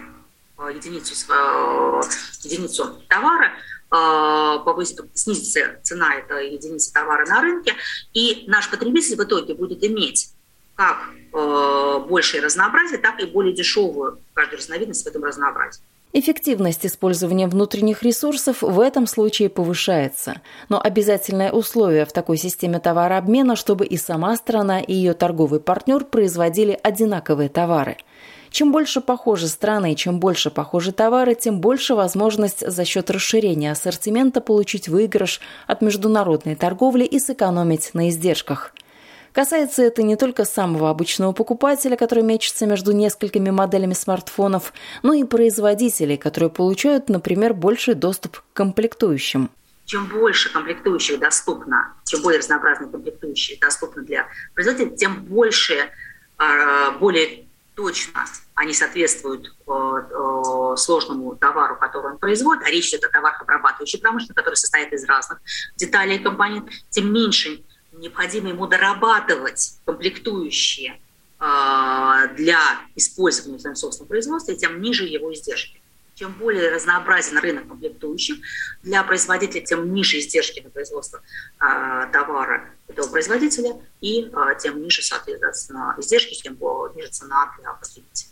э, 0.58 0.70
единицу, 0.74 1.14
э, 1.32 2.00
единицу 2.42 3.02
товара, 3.08 3.52
снизится 5.14 5.80
цена 5.82 6.16
этой 6.16 6.52
единицы 6.52 6.92
товара 6.92 7.24
на 7.24 7.40
рынке, 7.40 7.74
и 8.12 8.44
наш 8.48 8.68
потребитель 8.68 9.16
в 9.16 9.24
итоге 9.24 9.54
будет 9.54 9.82
иметь 9.84 10.30
как 10.74 11.08
большее 11.30 12.42
разнообразие, 12.42 12.98
так 12.98 13.20
и 13.20 13.26
более 13.26 13.54
дешевую 13.54 14.20
каждую 14.34 14.58
разновидность 14.58 15.04
в 15.04 15.06
этом 15.06 15.24
разнообразии. 15.24 15.82
Эффективность 16.18 16.86
использования 16.86 17.46
внутренних 17.46 18.02
ресурсов 18.02 18.62
в 18.62 18.80
этом 18.80 19.06
случае 19.06 19.50
повышается. 19.50 20.40
Но 20.70 20.80
обязательное 20.82 21.52
условие 21.52 22.06
в 22.06 22.12
такой 22.12 22.38
системе 22.38 22.78
товарообмена, 22.78 23.54
чтобы 23.54 23.84
и 23.84 23.98
сама 23.98 24.34
страна, 24.36 24.80
и 24.80 24.94
ее 24.94 25.12
торговый 25.12 25.60
партнер 25.60 26.06
производили 26.06 26.80
одинаковые 26.82 27.50
товары. 27.50 27.98
Чем 28.48 28.72
больше 28.72 29.02
похожи 29.02 29.46
страны 29.46 29.92
и 29.92 29.96
чем 29.96 30.18
больше 30.18 30.50
похожи 30.50 30.90
товары, 30.90 31.34
тем 31.34 31.60
больше 31.60 31.94
возможность 31.94 32.66
за 32.66 32.86
счет 32.86 33.10
расширения 33.10 33.70
ассортимента 33.70 34.40
получить 34.40 34.88
выигрыш 34.88 35.42
от 35.66 35.82
международной 35.82 36.56
торговли 36.56 37.04
и 37.04 37.18
сэкономить 37.18 37.90
на 37.92 38.08
издержках– 38.08 38.72
Касается 39.36 39.82
это 39.82 40.02
не 40.02 40.16
только 40.16 40.46
самого 40.46 40.88
обычного 40.88 41.32
покупателя, 41.32 41.98
который 41.98 42.24
мечется 42.24 42.64
между 42.64 42.92
несколькими 42.92 43.50
моделями 43.50 43.92
смартфонов, 43.92 44.72
но 45.02 45.12
и 45.12 45.24
производителей, 45.24 46.16
которые 46.16 46.48
получают, 46.48 47.10
например, 47.10 47.52
больший 47.52 47.92
доступ 47.92 48.38
к 48.38 48.44
комплектующим. 48.54 49.50
Чем 49.84 50.06
больше 50.06 50.50
комплектующих 50.50 51.20
доступно, 51.20 51.92
чем 52.06 52.22
более 52.22 52.38
разнообразные 52.38 52.90
комплектующие 52.90 53.58
доступны 53.60 54.04
для 54.04 54.26
производителя, 54.54 54.96
тем 54.96 55.24
больше, 55.24 55.90
а, 56.38 56.92
более 56.92 57.44
точно 57.74 58.24
они 58.54 58.72
соответствуют 58.72 59.48
э, 59.48 59.70
э, 59.70 60.76
сложному 60.78 61.36
товару, 61.36 61.76
который 61.76 62.12
он 62.12 62.18
производит, 62.18 62.64
а 62.64 62.70
речь 62.70 62.88
идет 62.88 63.04
о 63.04 63.10
товарах 63.10 63.42
обрабатывающей 63.42 64.00
промышленности, 64.00 64.34
который 64.34 64.54
состоит 64.54 64.94
из 64.94 65.04
разных 65.04 65.40
деталей 65.76 66.16
и 66.16 66.22
компонентов, 66.22 66.72
тем 66.88 67.12
меньше 67.12 67.62
необходимо 67.98 68.50
ему 68.50 68.66
дорабатывать 68.66 69.78
комплектующие 69.84 71.00
э, 71.38 72.34
для 72.36 72.60
использования 72.94 73.58
в 73.58 73.60
своем 73.60 73.76
собственном 73.76 74.08
производстве, 74.08 74.56
тем 74.56 74.80
ниже 74.80 75.04
его 75.04 75.32
издержки. 75.32 75.80
Чем 76.14 76.32
более 76.32 76.70
разнообразен 76.70 77.36
рынок 77.38 77.68
комплектующих 77.68 78.38
для 78.82 79.02
производителя, 79.02 79.60
тем 79.60 79.92
ниже 79.92 80.18
издержки 80.18 80.60
на 80.60 80.70
производство 80.70 81.20
э, 81.60 82.08
товара 82.12 82.70
этого 82.88 83.08
производителя, 83.08 83.80
и 84.00 84.22
э, 84.22 84.30
тем 84.58 84.82
ниже, 84.82 85.02
соответственно, 85.02 85.94
издержки, 85.98 86.34
тем 86.34 86.56
ниже 86.94 87.08
цена 87.08 87.54
для 87.58 87.72
потребителя. 87.72 88.30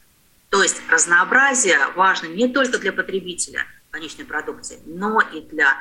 То 0.49 0.63
есть 0.63 0.81
разнообразие 0.89 1.79
важно 1.97 2.29
не 2.29 2.49
только 2.49 2.79
для 2.79 2.93
потребителя 2.93 3.67
конечной 3.91 4.25
продукции, 4.25 4.79
но 4.87 5.21
и 5.21 5.41
для 5.41 5.77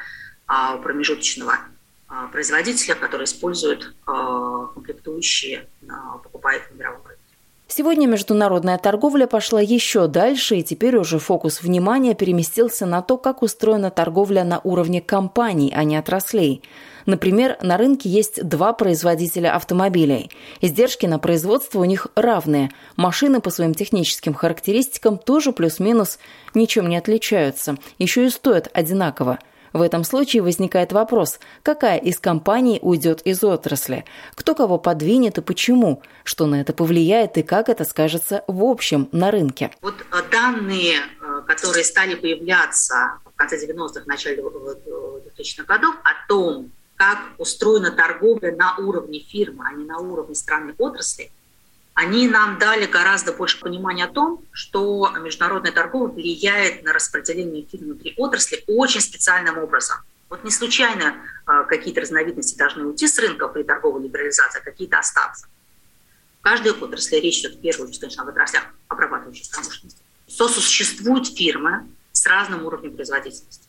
промежуточного 0.46 1.60
производителя, 2.32 2.96
который 2.96 3.26
использует 3.26 3.84
э, 3.84 4.12
комплектующие, 4.74 5.68
э, 5.82 5.86
покупает 6.24 6.64
на 6.72 6.76
мировом 6.76 7.02
рынке. 7.06 7.24
Сегодня 7.68 8.06
международная 8.06 8.78
торговля 8.78 9.26
пошла 9.26 9.60
еще 9.60 10.08
дальше, 10.08 10.58
и 10.58 10.64
теперь 10.64 10.96
уже 10.96 11.18
фокус 11.18 11.64
внимания 11.64 12.14
переместился 12.14 12.86
на 12.86 13.02
то, 13.02 13.18
как 13.18 13.42
устроена 13.42 13.90
торговля 13.90 14.44
на 14.44 14.60
уровне 14.64 15.02
компаний, 15.02 15.74
а 15.76 15.84
не 15.84 15.96
отраслей. 15.96 16.62
Например, 17.08 17.58
на 17.62 17.78
рынке 17.78 18.10
есть 18.10 18.48
два 18.48 18.74
производителя 18.74 19.56
автомобилей. 19.56 20.30
Издержки 20.62 21.06
на 21.08 21.18
производство 21.20 21.80
у 21.80 21.86
них 21.86 22.08
равные. 22.16 22.70
Машины 22.96 23.42
по 23.42 23.50
своим 23.50 23.74
техническим 23.74 24.36
характеристикам 24.36 25.18
тоже 25.18 25.52
плюс-минус 25.52 26.20
ничем 26.54 26.88
не 26.88 26.98
отличаются. 26.98 27.76
Еще 27.98 28.28
и 28.28 28.30
стоят 28.30 28.70
одинаково– 28.74 29.40
в 29.74 29.82
этом 29.82 30.04
случае 30.04 30.44
возникает 30.44 30.94
вопрос, 30.94 31.40
какая 31.64 31.98
из 31.98 32.20
компаний 32.20 32.80
уйдет 32.82 33.22
из 33.24 33.44
отрасли, 33.44 34.06
кто 34.36 34.56
кого 34.56 34.78
подвинет 34.78 35.40
и 35.40 35.42
почему, 35.42 36.02
что 36.24 36.46
на 36.46 36.62
это 36.62 36.74
повлияет 36.74 37.38
и 37.38 37.44
как 37.44 37.70
это 37.70 37.84
скажется 37.84 38.44
в 38.48 38.64
общем 38.64 39.10
на 39.12 39.32
рынке. 39.32 39.72
Вот 39.82 39.96
э, 40.00 40.16
данные, 40.32 40.98
э, 41.00 41.42
которые 41.48 41.84
стали 41.84 42.16
появляться 42.16 43.20
в 43.26 43.36
конце 43.36 43.58
90-х, 43.58 44.04
начале 44.06 44.42
2000-х 44.42 45.64
годов 45.66 45.96
о 46.04 46.28
том, 46.28 46.72
как 46.96 47.18
устроена 47.38 47.92
торговля 47.92 48.56
на 48.56 48.78
уровне 48.78 49.20
фирмы, 49.20 49.66
а 49.68 49.74
не 49.74 49.84
на 49.84 49.98
уровне 49.98 50.36
страны 50.36 50.74
отрасли– 50.78 51.32
они 51.94 52.28
нам 52.28 52.58
дали 52.58 52.86
гораздо 52.86 53.34
больше 53.34 53.60
понимания 53.60 54.06
о 54.06 54.12
том, 54.12 54.44
что 54.52 55.12
международная 55.20 55.72
торговля 55.72 56.14
влияет 56.14 56.84
на 56.84 56.92
распределение 56.92 57.66
фирм 57.66 57.86
внутри 57.86 58.14
отрасли 58.18 58.64
очень 58.68 59.02
специальным 59.02 59.60
образом. 59.60 59.98
Вот 60.30 60.44
не 60.44 60.50
случайно 60.50 61.16
а, 61.46 61.64
какие-то 61.64 62.02
разновидности 62.02 62.58
должны 62.58 62.86
уйти 62.86 63.08
с 63.08 63.20
рынка 63.20 63.48
при 63.48 63.62
торговой 63.62 64.02
либерализации, 64.02 64.60
а 64.60 64.64
какие-то 64.64 64.98
остаться. 64.98 65.48
В 66.40 66.44
каждой 66.44 66.72
отрасли, 66.72 67.18
речь 67.18 67.42
идет 67.42 67.56
в 67.56 67.62
первую 67.62 67.88
очередь, 67.88 68.02
конечно, 68.02 68.24
об 68.24 68.30
отраслях 68.30 68.64
обрабатывающей 68.88 69.48
промышленности, 69.52 70.02
сосуществуют 70.28 71.28
фирмы 71.28 71.88
с 72.12 72.26
разным 72.26 72.66
уровнем 72.66 72.96
производительности. 72.96 73.68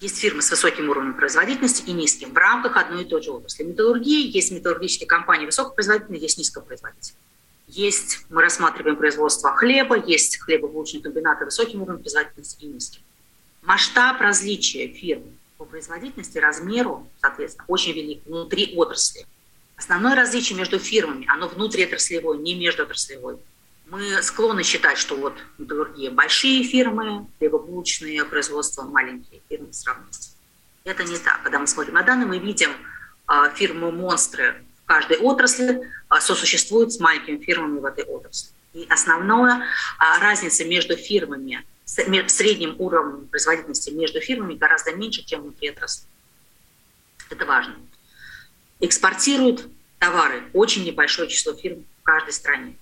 Есть 0.00 0.18
фирмы 0.18 0.40
с 0.40 0.50
высоким 0.50 0.88
уровнем 0.88 1.14
производительности 1.14 1.82
и 1.82 1.92
низким 1.92 2.32
в 2.32 2.36
рамках 2.36 2.76
одной 2.76 3.02
и 3.02 3.04
той 3.04 3.20
же 3.22 3.30
отрасли. 3.30 3.64
Металлургии 3.64 4.34
есть 4.34 4.52
металлургические 4.52 5.06
компании 5.06 5.44
высокопроизводительные, 5.44 6.20
есть 6.20 6.38
низкопроизводительные. 6.38 7.18
Есть, 7.68 8.24
мы 8.30 8.40
рассматриваем 8.40 8.96
производство 8.96 9.54
хлеба, 9.54 9.96
есть 9.96 10.38
хлебобулочные 10.38 11.02
комбинаты 11.02 11.44
высоким 11.44 11.82
уровнем 11.82 12.02
производительности 12.02 12.64
и 12.64 12.66
низким. 12.66 13.02
Масштаб 13.62 14.20
различия 14.20 14.88
фирм 14.88 15.22
по 15.58 15.66
производительности, 15.66 16.38
размеру, 16.38 17.06
соответственно, 17.20 17.66
очень 17.68 17.92
велик 17.92 18.24
внутри 18.24 18.74
отрасли. 18.74 19.26
Основное 19.76 20.14
различие 20.14 20.56
между 20.56 20.78
фирмами, 20.78 21.26
оно 21.28 21.46
внутриотраслевое, 21.46 22.38
не 22.38 22.54
междуотраслевое. 22.54 23.38
Мы 23.86 24.22
склонны 24.22 24.62
считать, 24.62 24.96
что 24.96 25.16
вот 25.16 25.34
металлургия 25.58 26.10
большие 26.10 26.62
фирмы, 26.64 27.26
хлебобулочные 27.38 28.24
производства 28.24 28.82
маленькие 28.82 29.40
фирмы 29.48 29.72
сравнить. 29.72 30.32
Это 30.84 31.04
не 31.04 31.18
так. 31.18 31.42
Когда 31.42 31.58
мы 31.58 31.66
смотрим 31.66 31.94
на 31.94 32.02
данные, 32.02 32.26
мы 32.26 32.38
видим 32.38 32.70
а, 33.26 33.50
фирмы-монстры 33.50 34.64
каждой 34.88 35.18
отрасли 35.18 35.88
а, 36.08 36.20
сосуществует 36.20 36.92
с 36.92 36.98
маленькими 36.98 37.36
фирмами 37.44 37.78
в 37.78 37.84
этой 37.84 38.04
отрасли. 38.04 38.50
И 38.72 38.86
основная 38.88 39.66
разница 40.20 40.64
между 40.64 40.96
фирмами, 40.96 41.64
средним 41.84 42.74
уровнем 42.78 43.28
производительности 43.28 43.90
между 43.90 44.20
фирмами 44.20 44.54
гораздо 44.54 44.94
меньше, 44.94 45.24
чем 45.24 45.42
внутри 45.42 45.70
отрасли. 45.70 46.06
Это 47.30 47.44
важно. 47.44 47.76
Экспортируют 48.80 49.68
товары 49.98 50.42
очень 50.54 50.84
небольшое 50.84 51.28
число 51.28 51.54
фирм 51.54 51.84
в 52.00 52.02
каждой 52.04 52.32
стране. 52.32 52.74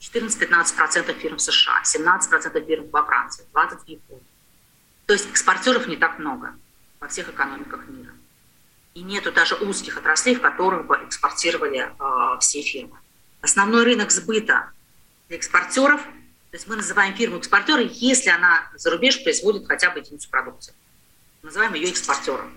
14-15% 0.00 1.12
фирм 1.18 1.36
в 1.38 1.40
США, 1.40 1.82
17% 1.82 2.66
фирм 2.66 2.88
во 2.90 3.04
Франции, 3.04 3.44
20% 3.52 3.84
в 3.84 3.88
Японии. 3.88 4.24
То 5.06 5.12
есть 5.14 5.28
экспортеров 5.28 5.88
не 5.88 5.96
так 5.96 6.20
много 6.20 6.54
во 7.00 7.08
всех 7.08 7.30
экономиках 7.30 7.88
мира 7.88 8.12
и 8.98 9.02
нету 9.02 9.30
даже 9.30 9.54
узких 9.54 9.96
отраслей, 9.96 10.34
в 10.34 10.40
которых 10.40 10.86
бы 10.86 10.96
экспортировали 11.06 11.88
э, 11.88 12.38
все 12.40 12.62
фирмы. 12.62 12.98
Основной 13.40 13.84
рынок 13.84 14.10
сбыта 14.10 14.72
для 15.28 15.36
экспортеров, 15.36 16.02
то 16.02 16.56
есть 16.56 16.66
мы 16.66 16.74
называем 16.74 17.14
фирму 17.14 17.38
экспортеры, 17.38 17.88
если 17.92 18.30
она 18.30 18.68
за 18.74 18.90
рубеж 18.90 19.22
производит 19.22 19.68
хотя 19.68 19.90
бы 19.90 20.00
единицу 20.00 20.28
продукции. 20.28 20.74
Называем 21.42 21.74
ее 21.74 21.90
экспортером. 21.90 22.52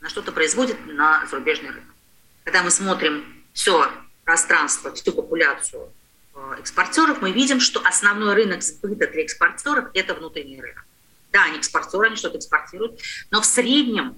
Она 0.00 0.10
что-то 0.10 0.32
производит 0.32 0.84
на 0.86 1.24
зарубежный 1.26 1.68
рынок. 1.68 1.94
Когда 2.42 2.64
мы 2.64 2.70
смотрим 2.70 3.44
все 3.52 3.88
пространство, 4.24 4.92
всю 4.92 5.12
популяцию 5.12 5.92
э, 6.34 6.56
экспортеров, 6.58 7.22
мы 7.22 7.30
видим, 7.30 7.60
что 7.60 7.80
основной 7.84 8.34
рынок 8.34 8.62
сбыта 8.62 9.06
для 9.06 9.22
экспортеров– 9.22 9.90
это 9.94 10.14
внутренний 10.14 10.60
рынок. 10.60 10.84
Да, 11.30 11.44
они 11.44 11.58
экспортеры, 11.58 12.08
они 12.08 12.16
что-то 12.16 12.38
экспортируют, 12.38 13.00
но 13.30 13.40
в 13.40 13.44
среднем 13.44 14.16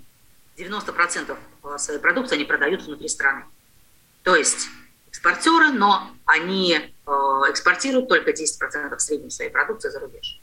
90% 0.59 1.37
э, 1.65 1.79
своей 1.79 2.01
продукции 2.01 2.37
они 2.37 2.45
продают 2.45 2.83
внутри 2.83 3.09
страны. 3.09 3.45
То 4.23 4.35
есть 4.35 4.69
экспортеры, 5.09 5.71
но 5.71 6.11
они 6.25 6.75
э, 6.75 7.11
экспортируют 7.51 8.09
только 8.09 8.31
10% 8.31 8.97
в 8.97 9.01
среднем 9.01 9.31
своей 9.31 9.51
продукции 9.51 9.91
за 9.91 10.01
рубеж. 10.01 10.41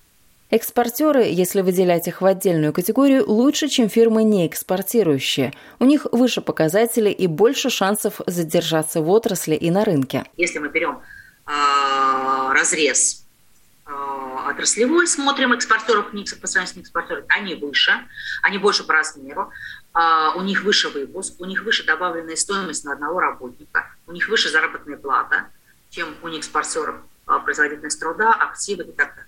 Экспортеры, 0.49 1.23
если 1.23 1.61
выделять 1.61 2.07
их 2.07 2.21
в 2.21 2.25
отдельную 2.25 2.73
категорию, 2.73 3.27
лучше, 3.27 3.67
чем 3.69 3.89
фирмы 3.89 4.23
не 4.23 4.45
экспортирующие. 4.45 5.51
У 5.79 5.85
них 5.85 6.05
выше 6.11 6.41
показатели 6.41 7.09
и 7.09 7.25
больше 7.25 7.71
шансов 7.71 8.21
задержаться 8.27 9.01
в 9.01 9.09
отрасли 9.09 9.55
и 9.55 9.71
на 9.71 9.83
рынке. 9.83 10.25
Если 10.37 10.59
мы 10.59 10.69
берем 10.69 11.01
э, 11.47 12.53
разрез 12.53 13.21
э, 13.21 13.22
отраслевой, 13.85 15.07
смотрим 15.07 15.53
экспортеров 15.53 16.13
не 16.13 16.23
по 16.23 16.47
сравнению 16.47 16.73
с 16.73 16.77
неэкспортерами, 16.77 17.25
они 17.29 17.55
выше, 17.55 18.07
они 18.41 18.57
больше 18.57 18.83
по 18.83 18.93
размеру, 18.93 19.51
а, 19.93 20.33
у 20.35 20.41
них 20.41 20.63
выше 20.63 20.89
выпуск, 20.89 21.35
у 21.39 21.45
них 21.45 21.63
выше 21.63 21.85
добавленная 21.85 22.35
стоимость 22.35 22.85
на 22.85 22.93
одного 22.93 23.19
работника, 23.19 23.89
у 24.07 24.11
них 24.11 24.27
выше 24.29 24.49
заработная 24.49 24.97
плата, 24.97 25.47
чем 25.89 26.15
у 26.21 26.27
них 26.29 26.39
экспортеров 26.39 26.95
а, 27.25 27.39
производительность 27.39 27.99
труда, 27.99 28.33
активы 28.33 28.83
и 28.83 28.91
так 28.91 29.09
далее. 29.09 29.27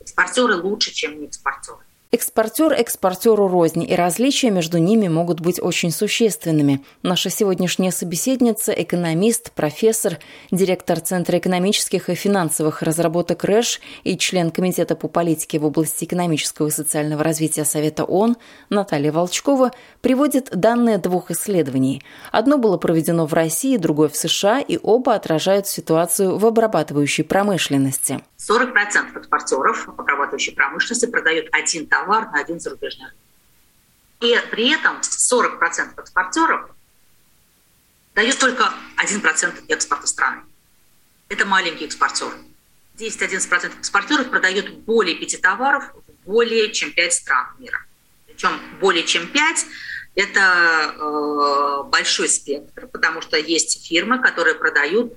Экспортеры 0.00 0.56
лучше, 0.56 0.92
чем 0.92 1.20
не 1.20 1.26
экспортеры. 1.26 1.80
Экспортер 2.12 2.72
экспортеру 2.72 3.46
рознь, 3.46 3.88
и 3.88 3.94
различия 3.94 4.50
между 4.50 4.78
ними 4.78 5.06
могут 5.06 5.40
быть 5.40 5.62
очень 5.62 5.92
существенными. 5.92 6.84
Наша 7.04 7.30
сегодняшняя 7.30 7.92
собеседница– 7.92 8.72
экономист, 8.76 9.52
профессор, 9.52 10.18
директор 10.50 10.98
Центра 10.98 11.38
экономических 11.38 12.10
и 12.10 12.16
финансовых 12.16 12.82
разработок 12.82 13.44
РЭШ 13.44 13.80
и 14.02 14.18
член 14.18 14.50
Комитета 14.50 14.96
по 14.96 15.06
политике 15.06 15.60
в 15.60 15.64
области 15.64 16.04
экономического 16.04 16.66
и 16.66 16.70
социального 16.72 17.22
развития 17.22 17.64
Совета 17.64 18.02
ООН 18.02 18.38
Наталья 18.70 19.12
Волчкова 19.12 19.70
приводит 20.00 20.50
данные 20.50 20.98
двух 20.98 21.30
исследований. 21.30 22.02
Одно 22.32 22.58
было 22.58 22.76
проведено 22.76 23.24
в 23.24 23.34
России, 23.34 23.76
другое 23.76 24.08
в 24.08 24.16
США, 24.16 24.58
и 24.58 24.80
оба 24.82 25.14
отражают 25.14 25.68
ситуацию 25.68 26.38
в 26.38 26.44
обрабатывающей 26.44 27.22
промышленности. 27.22 28.20
40% 28.40 29.16
экспортеров 29.16 29.88
обрабатывающей 29.90 30.54
промышленности 30.54 31.06
продают 31.06 31.46
один 31.52 31.86
товар 31.86 31.99
на 32.06 32.40
один 32.40 32.60
зарубежный. 32.60 33.06
И 34.20 34.36
при 34.50 34.70
этом 34.70 35.00
40% 35.00 36.00
экспортеров 36.00 36.70
дают 38.14 38.38
только 38.38 38.72
1% 39.02 39.64
экспорта 39.68 40.06
страны. 40.06 40.42
Это 41.28 41.46
маленькие 41.46 41.86
экспортеры. 41.86 42.36
10-11% 42.98 43.78
экспортеров 43.78 44.28
продают 44.28 44.70
более 44.70 45.16
5 45.16 45.40
товаров 45.40 45.84
в 46.06 46.26
более 46.26 46.70
чем 46.72 46.92
5 46.92 47.12
стран 47.12 47.46
мира. 47.58 47.78
Причем 48.26 48.60
более 48.80 49.04
чем 49.04 49.26
5– 49.26 49.66
это 50.14 50.94
э, 50.98 51.82
большой 51.88 52.28
спектр, 52.28 52.86
потому 52.88 53.22
что 53.22 53.38
есть 53.38 53.86
фирмы, 53.86 54.20
которые 54.20 54.54
продают 54.54 55.14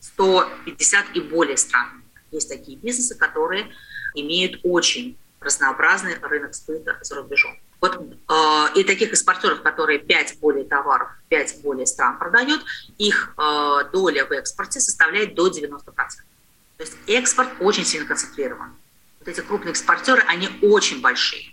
150 0.00 1.16
и 1.16 1.20
более 1.20 1.56
стран 1.56 2.02
Есть 2.30 2.48
такие 2.48 2.76
бизнесы, 2.76 3.14
которые 3.14 3.72
имеют 4.14 4.60
очень 4.64 5.16
разнообразный 5.42 6.18
рынок 6.20 6.54
сбыта 6.54 6.98
за 7.02 7.16
рубежом. 7.16 7.58
Вот 7.80 7.96
э, 7.96 8.66
и 8.76 8.84
таких 8.84 9.12
экспортеров, 9.12 9.62
которые 9.62 9.98
5 9.98 10.38
более 10.40 10.64
товаров, 10.64 11.08
5 11.28 11.62
более 11.62 11.86
стран 11.86 12.18
продают, 12.18 12.64
их 12.98 13.34
э, 13.36 13.90
доля 13.92 14.24
в 14.24 14.30
экспорте 14.32 14.80
составляет 14.80 15.34
до 15.34 15.48
90%. 15.48 15.82
То 15.84 16.84
есть 16.84 16.96
экспорт 17.06 17.48
очень 17.60 17.84
сильно 17.84 18.06
концентрирован. 18.06 18.74
Вот 19.18 19.28
эти 19.28 19.40
крупные 19.40 19.72
экспортеры, 19.72 20.22
они 20.28 20.48
очень 20.62 21.00
большие. 21.00 21.52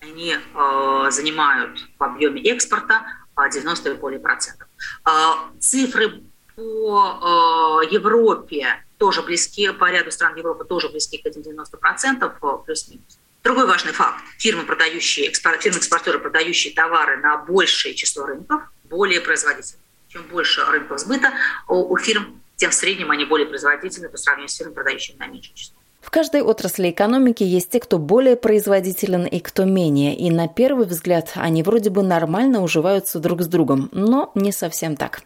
Они 0.00 0.34
э, 0.34 1.10
занимают 1.10 1.78
в 1.98 2.02
объеме 2.02 2.42
экспорта 2.50 3.06
90 3.36 3.90
и 3.90 3.94
более 3.94 4.20
процентов. 4.20 4.68
Э, 5.04 5.32
цифры 5.60 6.22
по 6.56 7.82
э, 7.84 7.92
Европе 7.94 8.82
тоже 8.98 9.22
близки, 9.22 9.70
по 9.70 9.90
ряду 9.90 10.10
стран 10.10 10.36
Европы 10.36 10.64
тоже 10.64 10.88
близки 10.88 11.18
к 11.18 11.26
этим 11.26 11.42
90 11.42 11.76
процентов, 11.76 12.32
э, 12.42 12.46
плюс-минус. 12.66 13.18
Другой 13.44 13.66
важный 13.66 13.92
факт. 13.92 14.22
Фирмы, 14.38 14.64
продающие, 14.64 15.32
фирмы-экспортеры, 15.32 16.18
продающие 16.18 16.74
товары 16.74 17.16
на 17.18 17.38
большее 17.38 17.94
число 17.94 18.26
рынков, 18.26 18.62
более 18.84 19.20
производительны. 19.20 19.80
Чем 20.08 20.22
больше 20.24 20.64
рынков 20.64 20.98
сбыта 20.98 21.32
у, 21.68 21.92
у 21.92 21.96
фирм, 21.98 22.42
тем 22.56 22.70
в 22.70 22.74
среднем 22.74 23.10
они 23.10 23.24
более 23.24 23.46
производительны 23.46 24.08
по 24.08 24.16
сравнению 24.16 24.48
с 24.48 24.56
фирмами, 24.56 24.74
продающими 24.74 25.16
на 25.18 25.26
меньшее 25.26 25.54
число. 25.54 25.77
В 26.08 26.10
каждой 26.10 26.40
отрасли 26.40 26.88
экономики 26.88 27.42
есть 27.42 27.68
те, 27.68 27.80
кто 27.80 27.98
более 27.98 28.34
производителен 28.34 29.26
и 29.26 29.40
кто 29.40 29.66
менее. 29.66 30.16
И 30.16 30.30
на 30.30 30.48
первый 30.48 30.86
взгляд 30.86 31.32
они 31.34 31.62
вроде 31.62 31.90
бы 31.90 32.02
нормально 32.02 32.62
уживаются 32.62 33.18
друг 33.18 33.42
с 33.42 33.46
другом, 33.46 33.90
но 33.92 34.32
не 34.34 34.50
совсем 34.50 34.96
так. 34.96 35.20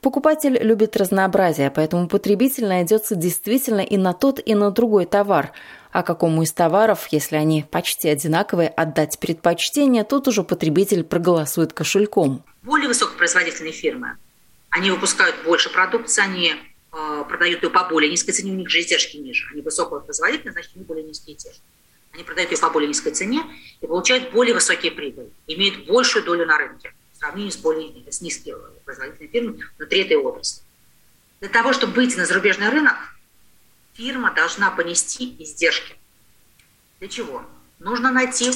Покупатель 0.00 0.58
любит 0.60 0.96
разнообразие, 0.96 1.70
поэтому 1.70 2.08
потребитель 2.08 2.66
найдется 2.66 3.14
действительно 3.14 3.82
и 3.82 3.96
на 3.96 4.12
тот, 4.12 4.40
и 4.44 4.56
на 4.56 4.72
другой 4.72 5.06
товар. 5.06 5.52
А 5.92 6.02
какому 6.02 6.42
из 6.42 6.52
товаров, 6.52 7.06
если 7.12 7.36
они 7.36 7.64
почти 7.70 8.08
одинаковые, 8.08 8.70
отдать 8.70 9.20
предпочтение, 9.20 10.02
тут 10.02 10.26
уже 10.26 10.42
потребитель 10.42 11.04
проголосует 11.04 11.72
кошельком. 11.72 12.42
Более 12.64 12.88
высокопроизводительные 12.88 13.72
фирмы, 13.72 14.16
они 14.68 14.90
выпускают 14.90 15.36
больше 15.44 15.72
продукции, 15.72 16.24
они 16.24 16.54
продают 17.28 17.62
ее 17.62 17.70
по 17.70 17.84
более 17.84 18.10
низкой 18.10 18.32
цене, 18.32 18.52
у 18.52 18.56
них 18.56 18.68
же 18.68 18.80
издержки 18.80 19.16
ниже. 19.16 19.46
Они 19.52 19.62
высокопроизводительные, 19.62 20.52
значит, 20.52 20.72
у 20.74 20.78
них 20.78 20.86
более 20.86 21.04
низкие 21.04 21.36
издержки. 21.36 21.62
Они 22.12 22.22
продают 22.22 22.52
ее 22.52 22.58
по 22.58 22.70
более 22.70 22.88
низкой 22.88 23.10
цене 23.10 23.44
и 23.80 23.86
получают 23.86 24.32
более 24.32 24.54
высокие 24.54 24.92
прибыли, 24.92 25.30
имеют 25.48 25.86
большую 25.86 26.24
долю 26.24 26.46
на 26.46 26.56
рынке 26.58 26.94
в 27.12 27.16
сравнении 27.16 27.50
с 27.50 27.56
более 27.56 28.10
с 28.10 28.20
низкими 28.20 28.54
производительными 28.84 29.30
фирмами 29.30 29.64
внутри 29.78 30.00
этой 30.02 30.16
отрасли. 30.16 30.62
Для 31.40 31.48
того, 31.48 31.72
чтобы 31.72 31.94
выйти 31.94 32.16
на 32.16 32.26
зарубежный 32.26 32.68
рынок, 32.68 32.96
фирма 33.94 34.32
должна 34.32 34.70
понести 34.70 35.34
издержки. 35.40 35.96
Для 37.00 37.08
чего? 37.08 37.44
Нужно 37.80 38.12
найти 38.12 38.50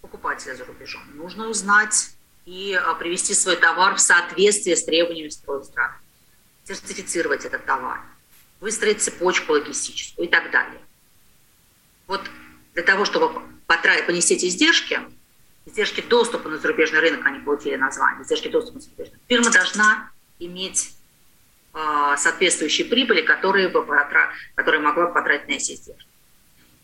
покупателя 0.00 0.54
за 0.54 0.64
рубежом, 0.64 1.02
нужно 1.14 1.48
узнать 1.48 2.10
и 2.44 2.74
а, 2.74 2.94
привести 2.94 3.34
свой 3.34 3.56
товар 3.56 3.94
в 3.94 4.00
соответствие 4.00 4.76
с 4.76 4.84
требованиями 4.84 5.28
страны, 5.28 5.94
сертифицировать 6.74 7.44
этот 7.44 7.64
товар, 7.66 8.00
выстроить 8.60 9.02
цепочку 9.02 9.52
логистическую 9.52 10.26
и 10.26 10.30
так 10.30 10.50
далее. 10.50 10.80
Вот 12.06 12.22
для 12.74 12.82
того, 12.82 13.04
чтобы 13.04 13.42
потратить, 13.66 14.06
понести 14.06 14.34
эти 14.34 14.46
издержки, 14.46 15.00
издержки 15.66 16.00
доступа 16.00 16.48
на 16.48 16.58
зарубежный 16.58 17.00
рынок, 17.00 17.24
они 17.26 17.40
получили 17.40 17.76
название, 17.76 18.22
издержки 18.22 18.48
доступа 18.48 18.76
на 18.76 18.80
зарубежный 18.82 19.14
рынок, 19.14 19.28
фирма 19.28 19.50
должна 19.50 20.10
иметь 20.38 20.94
а, 21.72 22.16
соответствующие 22.16 22.86
прибыли, 22.86 23.22
которые, 23.22 23.68
бы, 23.68 23.86
которые 24.54 24.80
могла 24.80 25.06
бы 25.06 25.14
потратить 25.14 25.48
на 25.48 25.52
эти 25.52 25.72
издержки. 25.72 26.08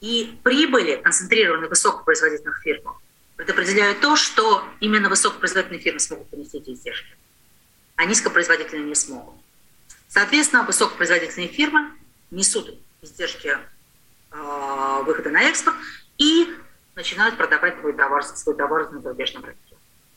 И 0.00 0.38
прибыли, 0.42 0.96
концентрированные 0.96 1.66
в 1.66 1.70
высокопроизводительных 1.70 2.60
фирмах, 2.62 2.96
предопределяют 3.36 4.00
то, 4.00 4.16
что 4.16 4.64
именно 4.80 5.08
высокопроизводительные 5.08 5.80
фирмы 5.80 6.00
смогут 6.00 6.28
понести 6.30 6.58
эти 6.58 6.70
издержки, 6.70 7.16
а 7.96 8.04
низкопроизводительные 8.04 8.86
не 8.86 8.94
смогут. 8.94 9.34
Соответственно, 10.08 10.64
высокопроизводительные 10.64 11.48
фирмы 11.48 11.92
несут 12.30 12.74
издержки 13.02 13.56
э, 14.30 15.02
выхода 15.04 15.30
на 15.30 15.42
экспорт 15.42 15.76
и 16.16 16.48
начинают 16.94 17.36
продавать 17.36 17.78
свой 17.78 17.92
товар, 17.92 18.24
свой 18.24 18.56
товар 18.56 18.90
на 18.90 19.00
зарубежном 19.00 19.44
рынке. 19.44 19.67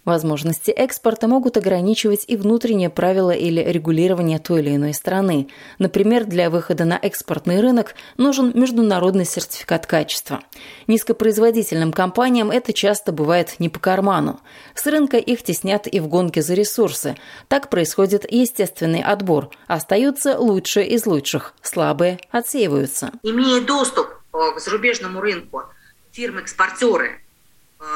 Возможности 0.03 0.71
экспорта 0.71 1.27
могут 1.27 1.57
ограничивать 1.57 2.25
и 2.27 2.35
внутренние 2.35 2.89
правила 2.89 3.29
или 3.29 3.61
регулирование 3.61 4.39
той 4.39 4.61
или 4.61 4.75
иной 4.75 4.95
страны. 4.95 5.49
Например, 5.77 6.25
для 6.25 6.49
выхода 6.49 6.85
на 6.85 6.97
экспортный 6.99 7.61
рынок 7.61 7.93
нужен 8.17 8.51
международный 8.55 9.25
сертификат 9.25 9.85
качества. 9.85 10.41
Низкопроизводительным 10.87 11.93
компаниям 11.93 12.49
это 12.49 12.73
часто 12.73 13.11
бывает 13.11 13.59
не 13.59 13.69
по 13.69 13.79
карману. 13.79 14.39
С 14.73 14.87
рынка 14.87 15.17
их 15.17 15.43
теснят 15.43 15.85
и 15.85 15.99
в 15.99 16.07
гонке 16.07 16.41
за 16.41 16.55
ресурсы. 16.55 17.15
Так 17.47 17.69
происходит 17.69 18.25
естественный 18.31 19.03
отбор. 19.03 19.51
Остаются 19.67 20.39
лучшие 20.39 20.87
из 20.89 21.05
лучших, 21.05 21.53
слабые 21.61 22.19
отсеиваются. 22.31 23.11
Имея 23.21 23.61
доступ 23.61 24.07
э, 24.33 24.37
к 24.55 24.59
зарубежному 24.59 25.21
рынку, 25.21 25.61
фирмы-экспортеры 26.11 27.21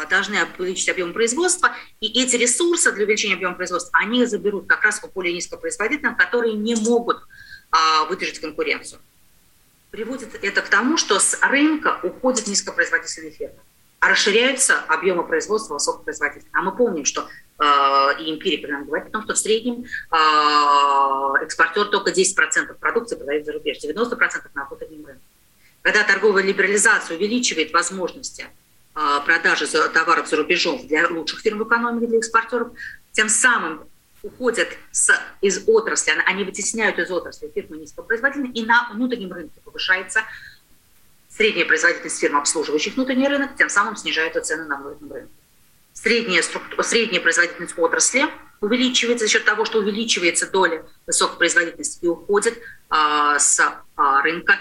должны 0.10 0.38
увеличить 0.58 0.90
объем 0.90 1.14
производства, 1.14 1.72
и 2.00 2.08
эти 2.22 2.36
ресурсы 2.36 2.92
для 2.92 3.04
увеличения 3.04 3.36
объема 3.36 3.56
производства 3.56 3.92
они 4.00 4.26
заберут 4.26 4.68
как 4.68 4.84
раз 4.84 5.00
у 5.04 5.08
более 5.08 5.34
низкопроизводительных, 5.34 6.18
которые 6.18 6.54
не 6.54 6.76
могут 6.76 7.18
а, 7.72 8.06
выдержать 8.06 8.40
конкуренцию. 8.40 9.02
Приводит 9.92 10.44
это 10.44 10.62
к 10.62 10.70
тому, 10.70 10.98
что 10.98 11.20
с 11.20 11.38
рынка 11.42 12.00
уходят 12.04 12.48
низкопроизводительные 12.48 13.32
фирмы, 13.32 13.60
а 14.00 14.10
расширяются 14.10 14.80
объемы 14.88 15.26
производства 15.26 15.76
высокопроизводительных. 15.76 16.54
А 16.54 16.62
мы 16.62 16.76
помним, 16.76 17.06
что 17.06 17.28
э, 17.60 17.64
и 18.20 18.34
эмпирика 18.34 18.68
нам 18.68 18.86
говорит 18.86 19.08
о 19.08 19.12
том, 19.12 19.24
что 19.24 19.34
в 19.34 19.38
среднем 19.38 19.86
э, 19.86 21.44
экспортер 21.44 21.86
только 21.86 22.12
10% 22.12 22.74
продукции 22.80 23.16
продает 23.16 23.46
за 23.46 23.54
рубеж, 23.54 23.78
90% 23.84 24.50
на 24.54 24.66
внутреннем 24.66 25.06
рынке. 25.06 25.24
Когда 25.82 26.04
торговая 26.04 26.44
либерализация 26.44 27.16
увеличивает 27.16 27.72
возможности 27.72 28.48
продажи 29.26 29.68
товаров 29.68 30.28
за 30.28 30.38
рубежом 30.38 30.88
для 30.88 31.08
лучших 31.10 31.42
фирм 31.42 31.60
в 31.60 32.00
для 32.00 32.18
экспортеров, 32.18 32.70
тем 33.12 33.30
самым 33.30 33.88
уходят 34.24 34.70
с, 34.92 35.12
из 35.42 35.68
отрасли, 35.68 36.14
они 36.26 36.44
вытесняют 36.44 36.98
из 36.98 37.12
отрасли 37.12 37.52
фирмы 37.54 37.78
низкопроизводительные, 37.78 38.52
и 38.54 38.66
на 38.66 38.90
внутреннем 38.92 39.32
рынке 39.32 39.60
повышается 39.64 40.22
средняя 41.30 41.66
производительность 41.66 42.20
фирм, 42.20 42.38
обслуживающих 42.38 42.96
внутренний 42.96 43.28
рынок, 43.28 43.56
тем 43.58 43.70
самым 43.70 43.96
снижаются 43.96 44.42
цены 44.42 44.66
на 44.66 44.78
внутреннем 44.78 45.14
рынке. 45.14 45.34
Средняя, 45.94 46.42
структура, 46.42 46.84
средняя 46.84 47.22
производительность 47.22 47.78
отрасли 47.78 48.26
увеличивается 48.62 49.26
за 49.26 49.32
счет 49.32 49.46
того, 49.46 49.66
что 49.66 49.80
увеличивается 49.80 50.50
доля 50.50 50.86
высокопроизводительности 51.06 52.06
и 52.06 52.08
уходит 52.08 52.58
а, 52.90 53.38
с 53.38 53.60
а, 53.96 54.22
рынка 54.22 54.58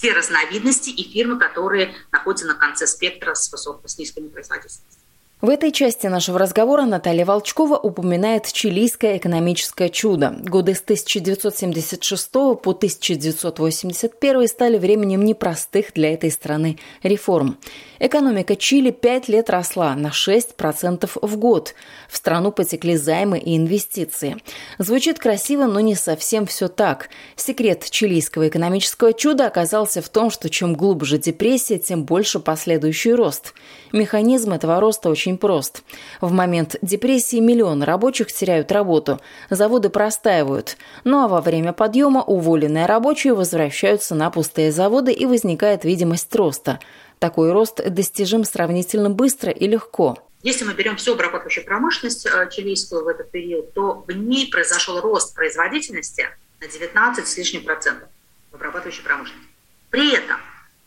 те 0.00 0.12
разновидности 0.12 0.90
и 0.90 1.10
фирмы, 1.10 1.38
которые 1.38 1.94
находятся 2.12 2.46
на 2.46 2.54
конце 2.54 2.86
спектра 2.86 3.34
с, 3.34 3.50
высокой, 3.50 3.88
с 3.88 3.98
низкой 3.98 4.22
производительностью. 4.28 4.97
В 5.40 5.50
этой 5.50 5.70
части 5.70 6.08
нашего 6.08 6.36
разговора 6.36 6.82
Наталья 6.82 7.24
Волчкова 7.24 7.76
упоминает 7.76 8.50
чилийское 8.50 9.18
экономическое 9.18 9.88
чудо. 9.88 10.34
Годы 10.42 10.74
с 10.74 10.80
1976 10.80 12.32
по 12.32 12.70
1981 12.72 14.48
стали 14.48 14.78
временем 14.78 15.24
непростых 15.24 15.92
для 15.94 16.12
этой 16.12 16.32
страны 16.32 16.80
реформ. 17.04 17.56
Экономика 18.00 18.56
Чили 18.56 18.90
пять 18.90 19.28
лет 19.28 19.48
росла 19.48 19.94
на 19.94 20.08
6% 20.08 21.08
в 21.22 21.36
год. 21.36 21.74
В 22.08 22.16
страну 22.16 22.50
потекли 22.50 22.96
займы 22.96 23.38
и 23.38 23.56
инвестиции. 23.56 24.38
Звучит 24.78 25.20
красиво, 25.20 25.66
но 25.66 25.78
не 25.78 25.94
совсем 25.94 26.46
все 26.46 26.66
так. 26.66 27.10
Секрет 27.36 27.88
чилийского 27.88 28.48
экономического 28.48 29.12
чуда 29.12 29.46
оказался 29.46 30.02
в 30.02 30.08
том, 30.08 30.30
что 30.30 30.50
чем 30.50 30.74
глубже 30.74 31.16
депрессия, 31.16 31.78
тем 31.78 32.02
больше 32.02 32.40
последующий 32.40 33.14
рост. 33.14 33.54
Механизм 33.92 34.52
этого 34.52 34.80
роста 34.80 35.08
очень 35.10 35.27
очень 35.28 35.38
прост. 35.38 35.82
В 36.20 36.32
момент 36.32 36.76
депрессии 36.82 37.40
миллионы 37.40 37.84
рабочих 37.84 38.32
теряют 38.32 38.72
работу, 38.72 39.20
заводы 39.50 39.90
простаивают. 39.90 40.76
Ну 41.04 41.24
а 41.24 41.28
во 41.28 41.40
время 41.40 41.72
подъема 41.72 42.22
уволенные 42.22 42.86
рабочие 42.86 43.34
возвращаются 43.34 44.14
на 44.14 44.30
пустые 44.30 44.72
заводы 44.72 45.12
и 45.12 45.26
возникает 45.26 45.84
видимость 45.84 46.34
роста. 46.34 46.80
Такой 47.18 47.52
рост 47.52 47.82
достижим 47.88 48.44
сравнительно 48.44 49.10
быстро 49.10 49.50
и 49.50 49.66
легко. 49.66 50.16
Если 50.42 50.64
мы 50.64 50.72
берем 50.72 50.96
всю 50.96 51.12
обрабатывающую 51.14 51.64
промышленность 51.64 52.26
э, 52.26 52.48
чилийскую 52.50 53.04
в 53.04 53.08
этот 53.08 53.30
период, 53.30 53.74
то 53.74 54.04
в 54.06 54.12
ней 54.12 54.48
произошел 54.50 55.00
рост 55.00 55.34
производительности 55.34 56.26
на 56.60 56.68
19 56.68 57.26
с 57.26 57.36
лишним 57.36 57.64
процентов 57.64 58.08
в 58.52 58.54
обрабатывающей 58.54 59.02
промышленности. 59.02 59.48
При 59.90 60.14
этом, 60.14 60.36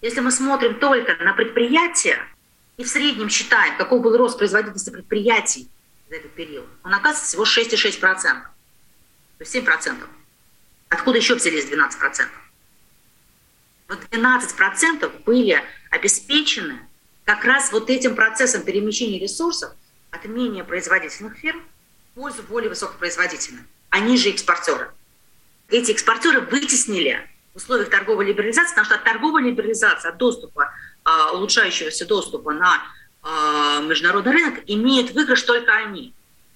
если 0.02 0.22
мы 0.22 0.32
смотрим 0.32 0.80
только 0.80 1.22
на 1.22 1.34
предприятия, 1.34 2.18
и 2.82 2.84
в 2.84 2.88
среднем 2.88 3.30
считаем, 3.30 3.78
какой 3.78 4.00
был 4.00 4.18
рост 4.18 4.40
производительности 4.40 4.90
предприятий 4.90 5.70
за 6.10 6.16
этот 6.16 6.32
период, 6.32 6.66
он 6.84 6.96
оказывается 6.96 7.28
всего 7.28 7.44
6,6%. 7.44 8.22
То 8.22 8.48
есть 9.40 9.56
7%. 9.56 10.08
Откуда 10.90 11.18
еще 11.20 11.36
взялись 11.36 11.66
12%? 11.66 12.26
Но 13.88 13.96
12% 13.96 15.24
были 15.24 15.64
обеспечены 15.92 16.80
как 17.24 17.46
раз 17.46 17.72
вот 17.72 17.92
этим 17.92 18.16
процессом 18.16 18.64
перемещения 18.64 19.20
ресурсов 19.20 19.74
от 20.10 20.26
менее 20.26 20.64
производительных 20.64 21.38
фирм 21.38 21.62
в 22.12 22.16
пользу 22.16 22.42
более 22.42 22.70
высокопроизводительных. 22.70 23.64
Они 23.92 24.18
же 24.18 24.32
экспортеры. 24.32 24.92
Эти 25.70 25.92
экспортеры 25.92 26.42
вытеснили 26.42 27.30
условиях 27.54 27.90
торговой 27.90 28.26
либерализации, 28.26 28.72
потому 28.72 28.86
что 28.86 28.96
от 28.96 29.04
торговой 29.04 29.44
либерализации, 29.44 30.10
от 30.10 30.18
доступа, 30.18 30.74
а, 31.04 31.32
улучшающегося 31.34 32.06
доступа 32.06 32.52
на 32.54 32.82
а, 33.24 33.82
международный 33.82 34.32
рынок 34.32 34.60
имеют 34.68 35.12
выигрыш 35.12 35.44
только 35.44 35.74
они. 35.74 36.14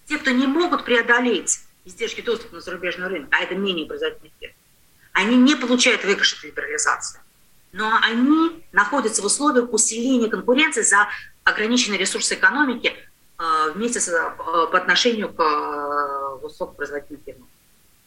Те, 0.07 0.17
кто 0.17 0.31
не 0.31 0.47
могут 0.47 0.85
преодолеть 0.85 1.59
издержки 1.83 2.21
доступа 2.21 2.55
на 2.55 2.61
зарубежный 2.61 3.07
рынок, 3.07 3.29
а 3.31 3.41
это 3.41 3.55
менее 3.55 3.85
производительные 3.85 4.31
фирмы, 4.39 4.55
они 5.13 5.35
не 5.37 5.55
получают 5.55 6.03
выигрыш 6.03 6.33
от 6.33 6.43
либерализации. 6.43 7.21
Но 7.71 7.97
они 8.01 8.63
находятся 8.71 9.21
в 9.21 9.25
условиях 9.25 9.71
усиления 9.73 10.29
конкуренции 10.29 10.81
за 10.81 11.09
ограниченные 11.43 11.99
ресурсы 11.99 12.35
экономики 12.35 12.95
а, 13.37 13.69
вместе 13.69 13.99
с, 13.99 14.09
по 14.37 14.77
отношению 14.77 15.33
к 15.33 16.37
высокопроизводительным 16.41 17.21
фирмам. 17.25 17.49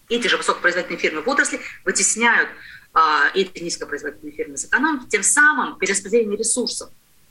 Эти 0.09 0.27
же 0.27 0.37
высокопроизводительные 0.39 1.01
фирмы 1.01 1.21
в 1.23 1.29
отрасли 1.29 1.61
вытесняют 1.85 2.49
а, 2.93 3.31
эти 3.35 3.63
низкопроизводительные 3.63 4.35
фирмы 4.37 4.55
из 4.55 4.65
экономики, 4.65 5.09
тем 5.09 5.23
самым 5.23 5.79
перераспределение 5.79 6.37
ресурсов 6.37 6.91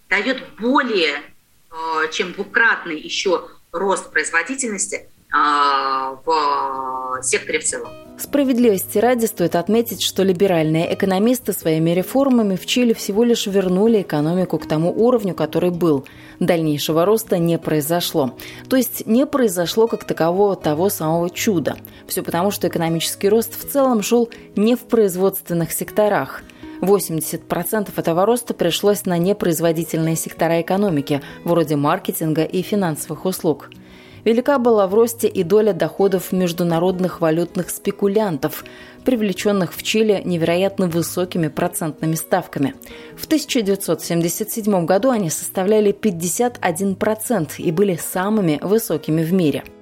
дает 0.10 0.43
более 0.60 1.22
а, 1.70 2.08
чем 2.08 2.34
двукратный 2.34 3.00
еще 3.00 3.50
рост 3.72 4.12
производительности 4.12 5.10
в 5.32 7.20
секторе 7.22 7.60
в 7.60 7.63
целом. 7.63 7.90
Справедливости 8.18 8.98
ради 8.98 9.28
стоит 9.28 9.56
отметить, 9.56 10.02
что 10.02 10.24
либеральные 10.24 10.92
экономисты 10.92 11.54
своими 11.54 11.92
реформами 11.92 12.56
в 12.56 12.66
Чили 12.66 12.94
всего 12.94 13.24
лишь 13.24 13.46
вернули 13.46 14.02
экономику 14.02 14.58
к 14.58 14.68
тому 14.68 14.92
уровню, 14.92 15.36
который 15.36 15.70
был. 15.70 16.06
Дальнейшего 16.40 17.06
роста 17.06 17.38
не 17.38 17.60
произошло. 17.60 18.34
То 18.70 18.76
есть 18.76 19.06
не 19.06 19.28
произошло 19.28 19.88
как 19.88 20.04
такового 20.04 20.56
того 20.56 20.90
самого 20.90 21.30
чуда. 21.30 21.78
Все 22.08 22.24
потому, 22.24 22.50
что 22.50 22.68
экономический 22.68 23.30
рост 23.30 23.54
в 23.54 23.72
целом 23.72 24.02
шел 24.02 24.30
не 24.56 24.76
в 24.76 24.86
производственных 24.86 25.72
секторах. 25.72 26.42
80% 26.82 27.90
этого 27.96 28.26
роста 28.26 28.56
пришлось 28.56 29.06
на 29.06 29.18
непроизводительные 29.20 30.16
сектора 30.16 30.62
экономики, 30.62 31.22
вроде 31.44 31.76
маркетинга 31.76 32.44
и 32.44 32.63
финансовых 32.63 33.26
услуг– 33.26 33.70
Велика 34.28 34.60
была 34.60 34.88
в 34.88 34.94
росте 34.94 35.30
и 35.30 35.42
доля 35.44 35.72
доходов 35.72 36.34
международных 36.34 37.22
валютных 37.22 37.70
спекулянтов, 37.70 38.66
привлеченных 39.06 39.74
в 39.74 39.82
Чили 39.84 40.22
невероятно 40.26 40.88
высокими 40.88 41.48
процентными 41.48 42.16
ставками. 42.16 42.76
В 43.16 43.24
1977 43.24 44.86
году 44.86 45.12
они 45.12 45.30
составляли 45.30 45.94
51% 45.94 47.52
и 47.58 47.72
были 47.72 47.96
самыми 47.96 48.60
высокими 48.62 49.24
в 49.24 49.32
мире– 49.32 49.63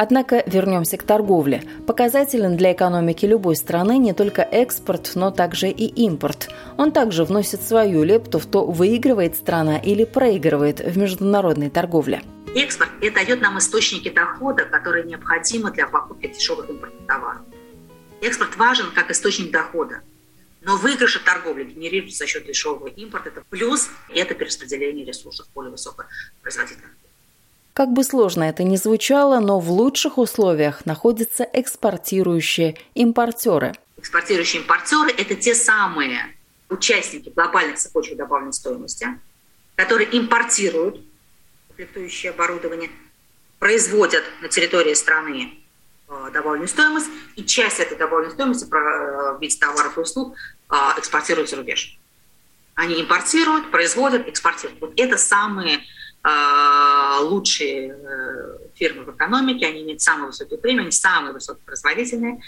Однако 0.00 0.44
вернемся 0.46 0.96
к 0.96 1.02
торговле. 1.02 1.64
Показателен 1.84 2.56
для 2.56 2.72
экономики 2.72 3.26
любой 3.26 3.56
страны 3.56 3.98
не 3.98 4.12
только 4.12 4.42
экспорт, 4.42 5.10
но 5.16 5.32
также 5.32 5.70
и 5.70 5.86
импорт. 6.06 6.50
Он 6.76 6.92
также 6.92 7.24
вносит 7.24 7.62
свою 7.62 8.04
лепту 8.04 8.38
в 8.38 8.46
то, 8.46 8.64
выигрывает 8.64 9.34
страна 9.34 9.76
или 9.76 10.04
проигрывает 10.04 10.78
в 10.78 10.96
международной 10.96 11.68
торговле. 11.68 12.22
Экспорт– 12.54 12.90
это 13.02 13.16
дает 13.16 13.40
нам 13.40 13.58
источники 13.58 14.08
дохода, 14.08 14.66
которые 14.66 15.04
необходимы 15.04 15.72
для 15.72 15.88
покупки 15.88 16.28
дешевых 16.28 16.70
импортных 16.70 17.04
товаров. 17.08 17.42
Экспорт 18.20 18.56
важен 18.56 18.86
как 18.94 19.10
источник 19.10 19.50
дохода. 19.50 20.02
Но 20.60 20.76
выигрыш 20.76 21.16
от 21.16 21.24
торговли 21.24 21.64
генерируется 21.64 22.18
за 22.18 22.26
счет 22.28 22.46
дешевого 22.46 22.86
импорта. 22.86 23.30
Это 23.30 23.42
плюс– 23.50 23.90
это 24.14 24.34
перераспределение 24.34 25.04
ресурсов 25.04 25.48
более 25.56 25.72
высокопроизводительных. 25.72 26.92
Как 27.78 27.92
бы 27.92 28.02
сложно 28.02 28.42
это 28.42 28.64
ни 28.64 28.74
звучало, 28.74 29.38
но 29.38 29.60
в 29.60 29.70
лучших 29.70 30.18
условиях 30.18 30.84
находятся 30.84 31.44
экспортирующие 31.44 32.76
импортеры. 32.94 33.72
Экспортирующие 33.98 34.62
импортеры– 34.62 35.12
это 35.16 35.36
те 35.36 35.54
самые 35.54 36.34
участники 36.70 37.28
глобальных 37.28 37.78
цепочек 37.78 38.16
добавленной 38.16 38.52
стоимости, 38.52 39.06
которые 39.76 40.08
импортируют 40.10 41.00
комплектующее 41.68 42.32
оборудование, 42.32 42.90
производят 43.60 44.24
на 44.42 44.48
территории 44.48 44.94
страны 44.94 45.54
э, 46.08 46.30
добавленную 46.32 46.66
стоимость, 46.66 47.06
и 47.36 47.44
часть 47.44 47.78
этой 47.78 47.96
добавленной 47.96 48.32
стоимости 48.32 48.64
э, 48.64 49.36
в 49.36 49.38
виде 49.40 49.56
товаров 49.56 49.96
и 49.96 50.00
услуг 50.00 50.34
э, 50.68 50.74
экспортируют 50.96 51.48
за 51.48 51.54
рубеж. 51.54 51.96
Они 52.74 53.00
импортируют, 53.00 53.70
производят, 53.70 54.26
экспортируют. 54.26 54.80
Вот 54.80 54.94
это 54.96 55.16
самые 55.16 55.84
лучшие 57.22 57.92
э, 57.92 58.58
фирмы 58.74 59.04
в 59.04 59.14
экономике, 59.14 59.66
они 59.66 59.82
имеют 59.82 60.00
самые 60.00 60.28
высокие 60.28 60.58
премии, 60.58 60.82
они 60.82 60.92
самые 60.92 61.32
высокопроизводительные, 61.32 62.40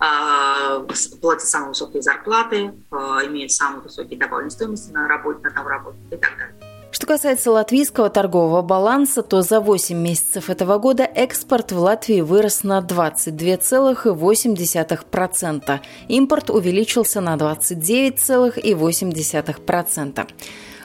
а, 0.00 0.80
платят 1.20 1.48
самые 1.48 1.70
высокие 1.70 2.02
зарплаты, 2.02 2.72
а, 2.90 3.24
имеют 3.26 3.50
самые 3.52 3.82
высокие 3.82 4.18
добавленные 4.18 4.50
стоимости 4.50 4.90
на 4.92 5.06
работе, 5.08 5.40
на 5.42 5.50
там 5.50 5.66
работу 5.66 5.96
и 6.10 6.16
так 6.16 6.38
далее. 6.38 6.54
Что 6.90 7.06
касается 7.06 7.50
латвийского 7.50 8.08
торгового 8.08 8.62
баланса, 8.62 9.22
то 9.22 9.42
за 9.42 9.60
8 9.60 9.98
месяцев 9.98 10.48
этого 10.48 10.78
года 10.78 11.04
экспорт 11.04 11.72
в 11.72 11.78
Латвии 11.78 12.22
вырос 12.22 12.64
на 12.64 12.80
22,8%, 12.80 15.80
импорт 16.08 16.48
увеличился 16.48 17.20
на 17.20 17.36
29,8%. 17.36 20.26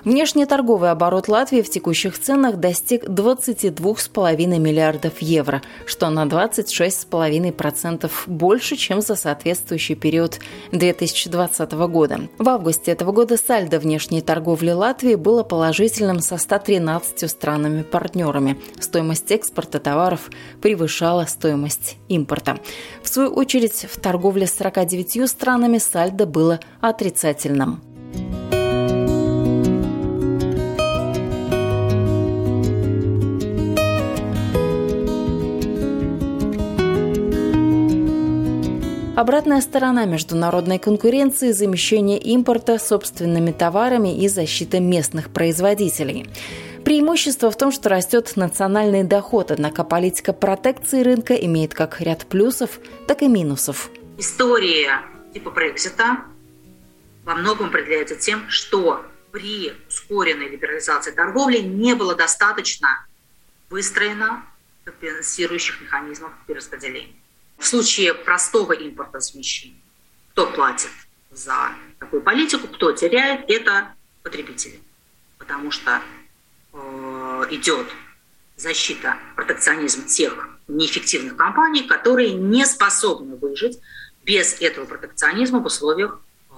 Внешнеторговый 0.05 0.91
оборот 0.91 1.29
Латвии 1.29 1.61
в 1.61 1.69
текущих 1.69 2.19
ценах 2.19 2.57
достиг 2.57 3.05
22,5 3.05 4.59
миллиардов 4.59 5.21
евро, 5.21 5.61
что 5.85 6.09
на 6.09 6.25
26,5% 6.25 8.11
больше, 8.27 8.75
чем 8.75 9.01
за 9.01 9.15
соответствующий 9.15 9.95
период 9.95 10.39
2020 10.73 11.71
года. 11.71 12.19
В 12.37 12.49
августе 12.49 12.91
этого 12.91 13.13
года 13.13 13.37
сальдо 13.37 13.79
внешней 13.79 14.21
торговли 14.21 14.71
Латвии 14.71 15.15
было 15.15 15.43
положительным 15.43 16.19
со 16.19 16.37
113 16.37 17.29
странами-партнерами. 17.29 18.59
Стоимость 18.81 19.31
экспорта 19.31 19.79
товаров 19.79 20.29
превышала 20.61 21.25
стоимость 21.25 21.95
импорта. 22.09 22.59
В 23.01 23.07
свою 23.07 23.29
очередь, 23.29 23.87
в 23.89 23.97
торговле 24.01 24.47
с 24.47 24.53
49 24.55 25.29
странами 25.29 25.77
сальдо 25.77 26.25
было 26.25 26.59
отрицательным. 26.81 27.92
Обратная 39.15 39.61
сторона 39.61 40.05
международной 40.05 40.79
конкуренции– 40.79 41.51
замещение 41.51 42.17
импорта 42.17 42.79
собственными 42.79 43.51
товарами 43.51 44.19
и 44.19 44.27
защита 44.27 44.79
местных 44.79 45.31
производителей. 45.31 46.27
Преимущество 46.83 47.51
в 47.51 47.55
том, 47.55 47.71
что 47.71 47.89
растет 47.89 48.31
национальный 48.35 49.03
доход, 49.03 49.51
однако 49.51 49.83
политика 49.83 50.33
протекции 50.33 51.03
рынка 51.03 51.35
имеет 51.35 51.75
как 51.75 52.01
ряд 52.01 52.25
плюсов, 52.25 52.79
так 53.07 53.21
и 53.21 53.27
минусов. 53.27 53.91
История 54.17 55.03
типа 55.31 55.51
Брексита 55.51 56.21
во 57.23 57.35
многом 57.35 57.67
определяется 57.67 58.15
тем, 58.15 58.49
что 58.49 59.05
при 59.31 59.73
ускоренной 59.89 60.49
либерализации 60.49 61.11
торговли 61.11 61.59
не 61.59 61.93
было 61.93 62.15
достаточно 62.15 63.05
выстроено 63.69 64.43
компенсирующих 64.85 65.81
механизмов 65.81 66.31
перераспределения. 66.47 67.13
В 67.63 67.65
случае 67.65 68.13
простого 68.13 68.73
импорта 68.73 69.21
замещения, 69.21 69.79
кто 70.33 70.47
платит 70.47 70.89
за 71.31 71.69
такую 71.97 72.21
политику, 72.21 72.67
кто 72.67 72.91
теряет, 72.91 73.49
это 73.49 73.95
потребители. 74.21 74.81
Потому 75.37 75.71
что 75.71 76.01
э, 76.73 76.77
идет 77.51 77.87
защита, 78.57 79.17
протекционизм 79.37 80.05
тех 80.07 80.49
неэффективных 80.67 81.37
компаний, 81.37 81.83
которые 81.83 82.33
не 82.33 82.65
способны 82.65 83.37
выжить 83.37 83.79
без 84.25 84.59
этого 84.59 84.83
протекционизма 84.83 85.59
в 85.59 85.65
условиях 85.65 86.19
э, 86.49 86.53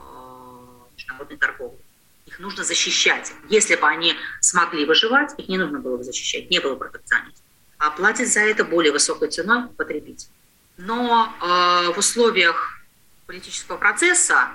международной 0.96 1.38
торговли. 1.38 1.78
Их 2.26 2.40
нужно 2.40 2.64
защищать. 2.64 3.32
Если 3.48 3.76
бы 3.76 3.88
они 3.88 4.16
смогли 4.42 4.86
выживать, 4.88 5.38
их 5.38 5.50
не 5.50 5.60
нужно 5.60 5.80
было 5.80 5.98
бы 5.98 6.04
защищать, 6.04 6.50
не 6.50 6.60
было 6.60 6.74
протекционизма. 6.74 7.44
А 7.78 7.92
платит 7.92 8.28
за 8.28 8.40
это 8.40 8.66
более 8.66 8.92
высокой 8.92 9.30
ценой 9.30 9.68
потребитель 9.78 10.30
но 10.78 11.34
э, 11.42 11.94
в 11.94 11.98
условиях 11.98 12.82
политического 13.26 13.78
процесса 13.78 14.50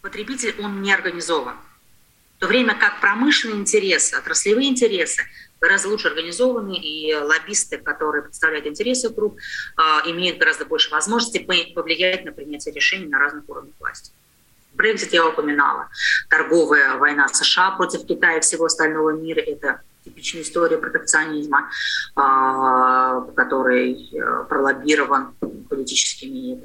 потребитель, 0.00 0.54
он 0.60 0.82
не 0.82 0.92
организован. 0.92 1.56
В 2.36 2.40
то 2.40 2.46
время 2.46 2.74
как 2.74 3.00
промышленные 3.00 3.60
интересы, 3.60 4.14
отраслевые 4.14 4.68
интересы 4.68 5.24
гораздо 5.60 5.88
лучше 5.88 6.08
организованы, 6.08 6.74
и 6.78 7.14
лоббисты, 7.14 7.76
которые 7.76 8.22
представляют 8.22 8.66
интересы 8.66 9.10
групп, 9.10 9.38
а, 9.76 10.02
имеют 10.06 10.38
гораздо 10.38 10.64
больше 10.64 10.90
возможностей 10.90 11.40
повлиять 11.74 12.24
на 12.24 12.32
принятие 12.32 12.72
решений 12.72 13.06
на 13.06 13.18
разных 13.18 13.46
уровнях 13.48 13.74
власти. 13.78 14.12
Брексит 14.72 15.12
я 15.12 15.26
упоминала. 15.26 15.90
Торговая 16.30 16.96
война 16.96 17.28
США 17.28 17.72
против 17.72 18.06
Китая 18.06 18.38
и 18.38 18.40
всего 18.40 18.64
остального 18.66 19.10
мира– 19.10 19.40
это 19.46 19.82
типичная 20.10 20.42
история 20.42 20.76
протекционизма, 20.76 21.70
а, 22.16 23.20
который 23.36 24.10
э, 24.12 24.44
пролоббирован 24.48 25.34
политическими 25.68 26.52
и 26.52 26.58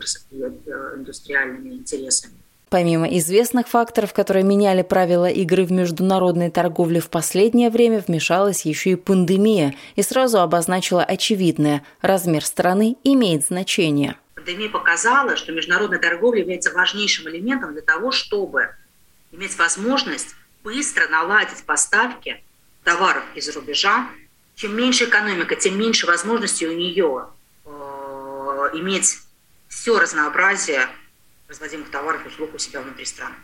индустриальными 0.95 1.75
интересами. 1.75 2.33
Помимо 2.69 3.07
известных 3.19 3.67
факторов, 3.67 4.13
которые 4.13 4.43
меняли 4.43 4.81
правила 4.81 5.29
игры 5.29 5.65
в 5.65 5.71
международной 5.71 6.49
торговле 6.49 6.99
в 6.99 7.09
последнее 7.09 7.69
время, 7.69 8.03
вмешалась 8.05 8.65
еще 8.65 8.91
и 8.91 8.95
пандемия 8.95 9.75
и 9.95 10.01
сразу 10.01 10.39
обозначила 10.39 11.03
очевидное– 11.03 11.83
размер 12.01 12.43
страны 12.43 12.97
имеет 13.03 13.45
значение. 13.45 14.17
Пандемия 14.33 14.69
показала, 14.69 15.35
что 15.35 15.51
международная 15.51 15.99
торговля 15.99 16.41
является 16.41 16.73
важнейшим 16.73 17.29
элементом 17.29 17.73
для 17.73 17.81
того, 17.81 18.11
чтобы 18.11 18.69
иметь 19.31 19.57
возможность 19.57 20.35
быстро 20.63 21.07
наладить 21.07 21.63
поставки 21.65 22.43
товаров 22.85 23.23
из 23.35 23.49
рубежа. 23.49 24.09
Чем 24.55 24.77
меньше 24.77 25.05
экономика, 25.05 25.57
тем 25.57 25.77
меньше 25.77 26.05
возможностей 26.05 26.67
у 26.67 26.71
нее 26.71 27.27
э, 27.65 27.69
иметь 28.75 29.17
все 29.67 29.99
разнообразие 29.99 30.87
производимых 31.47 31.91
товаров 31.91 32.23
и 32.25 32.29
услуг 32.29 32.53
у 32.53 32.57
себя 32.57 32.81
внутри 32.81 33.03
страны. 33.03 33.35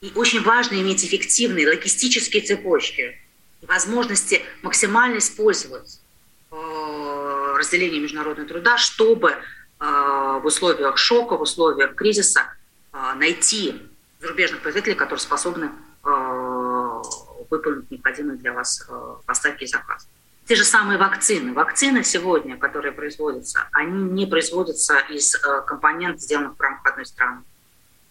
И 0.00 0.12
очень 0.14 0.42
важно 0.42 0.76
иметь 0.80 1.04
эффективные 1.04 1.66
логистические 1.66 2.42
цепочки 2.42 3.20
и 3.60 3.66
возможности 3.66 4.42
максимально 4.62 5.18
использовать 5.18 6.00
э, 6.52 7.54
разделение 7.58 8.00
международного 8.00 8.48
труда, 8.48 8.78
чтобы 8.78 9.30
э, 9.30 9.36
в 9.80 10.42
условиях 10.44 10.96
шока, 10.96 11.36
в 11.36 11.42
условиях 11.42 11.96
кризиса 11.96 12.42
э, 12.92 13.14
найти 13.16 13.82
зарубежных 14.20 14.60
производителей, 14.60 14.94
которые 14.94 15.20
способны 15.20 15.70
выполнить 17.50 17.90
необходимые 17.90 18.38
для 18.38 18.52
вас 18.52 18.88
поставки 19.26 19.64
и 19.64 19.66
заказы. 19.66 20.06
Те 20.46 20.56
же 20.56 20.64
самые 20.64 20.98
вакцины. 20.98 21.52
Вакцины 21.52 22.02
сегодня, 22.02 22.56
которые 22.56 22.92
производятся, 22.92 23.68
они 23.72 24.10
не 24.10 24.26
производятся 24.26 24.98
из 25.10 25.36
компонентов, 25.66 26.22
сделанных 26.22 26.56
в 26.56 26.60
рамках 26.60 26.92
одной 26.92 27.06
страны 27.06 27.42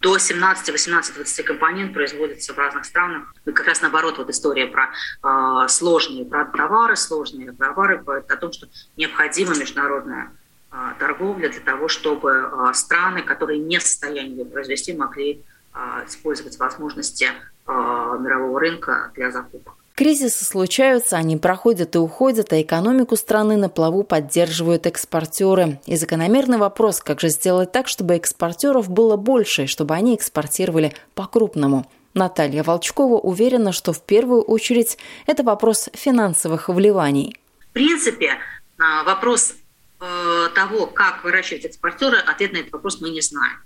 до 0.01 0.17
17, 0.17 0.69
18, 0.69 1.15
20 1.15 1.45
компонент 1.45 1.93
производится 1.93 2.53
в 2.53 2.57
разных 2.57 2.85
странах. 2.85 3.33
И 3.45 3.51
как 3.51 3.67
раз 3.67 3.81
наоборот, 3.81 4.17
вот 4.17 4.29
история 4.29 4.67
про 4.67 4.89
э, 5.23 5.67
сложные 5.67 6.25
про 6.25 6.45
товары, 6.45 6.95
сложные 6.95 7.51
товары, 7.51 8.01
о 8.05 8.35
том, 8.37 8.53
что 8.53 8.67
необходима 8.95 9.57
международная 9.57 10.31
э, 10.71 10.75
торговля 10.99 11.49
для 11.49 11.59
того, 11.59 11.89
чтобы 11.89 12.31
э, 12.31 12.73
страны, 12.73 13.23
которые 13.23 13.59
не 13.59 13.77
в 13.77 13.83
состоянии 13.83 14.37
ее 14.37 14.45
произвести, 14.45 14.93
могли 14.93 15.43
э, 15.73 16.05
использовать 16.07 16.57
возможности 16.57 17.25
э, 17.25 17.58
мирового 17.69 18.59
рынка 18.59 19.11
для 19.15 19.31
закупок. 19.31 19.75
Кризисы 19.99 20.45
случаются, 20.45 21.17
они 21.17 21.35
проходят 21.35 21.93
и 21.93 21.97
уходят, 21.97 22.53
а 22.53 22.61
экономику 22.61 23.17
страны 23.17 23.57
на 23.57 23.67
плаву 23.67 24.03
поддерживают 24.03 24.87
экспортеры. 24.87 25.81
И 25.85 25.97
закономерный 25.97 26.57
вопрос, 26.57 27.01
как 27.01 27.19
же 27.19 27.27
сделать 27.27 27.73
так, 27.73 27.89
чтобы 27.89 28.15
экспортеров 28.15 28.89
было 28.89 29.17
больше, 29.17 29.67
чтобы 29.67 29.95
они 29.95 30.15
экспортировали 30.15 30.93
по-крупному. 31.15 31.85
Наталья 32.13 32.63
Волчкова 32.63 33.19
уверена, 33.19 33.73
что 33.73 33.91
в 33.91 34.01
первую 34.01 34.41
очередь 34.41 34.97
это 35.27 35.43
вопрос 35.43 35.89
финансовых 35.93 36.69
вливаний. 36.69 37.37
В 37.69 37.73
принципе, 37.73 38.37
а, 38.77 39.03
вопрос 39.03 39.53
э, 39.99 40.47
того, 40.55 40.87
как 40.87 41.25
выращивать 41.25 41.65
экспортеры, 41.65 42.17
ответ 42.17 42.53
на 42.53 42.59
этот 42.59 42.71
вопрос 42.71 43.01
мы 43.01 43.09
не 43.09 43.19
знаем. 43.19 43.57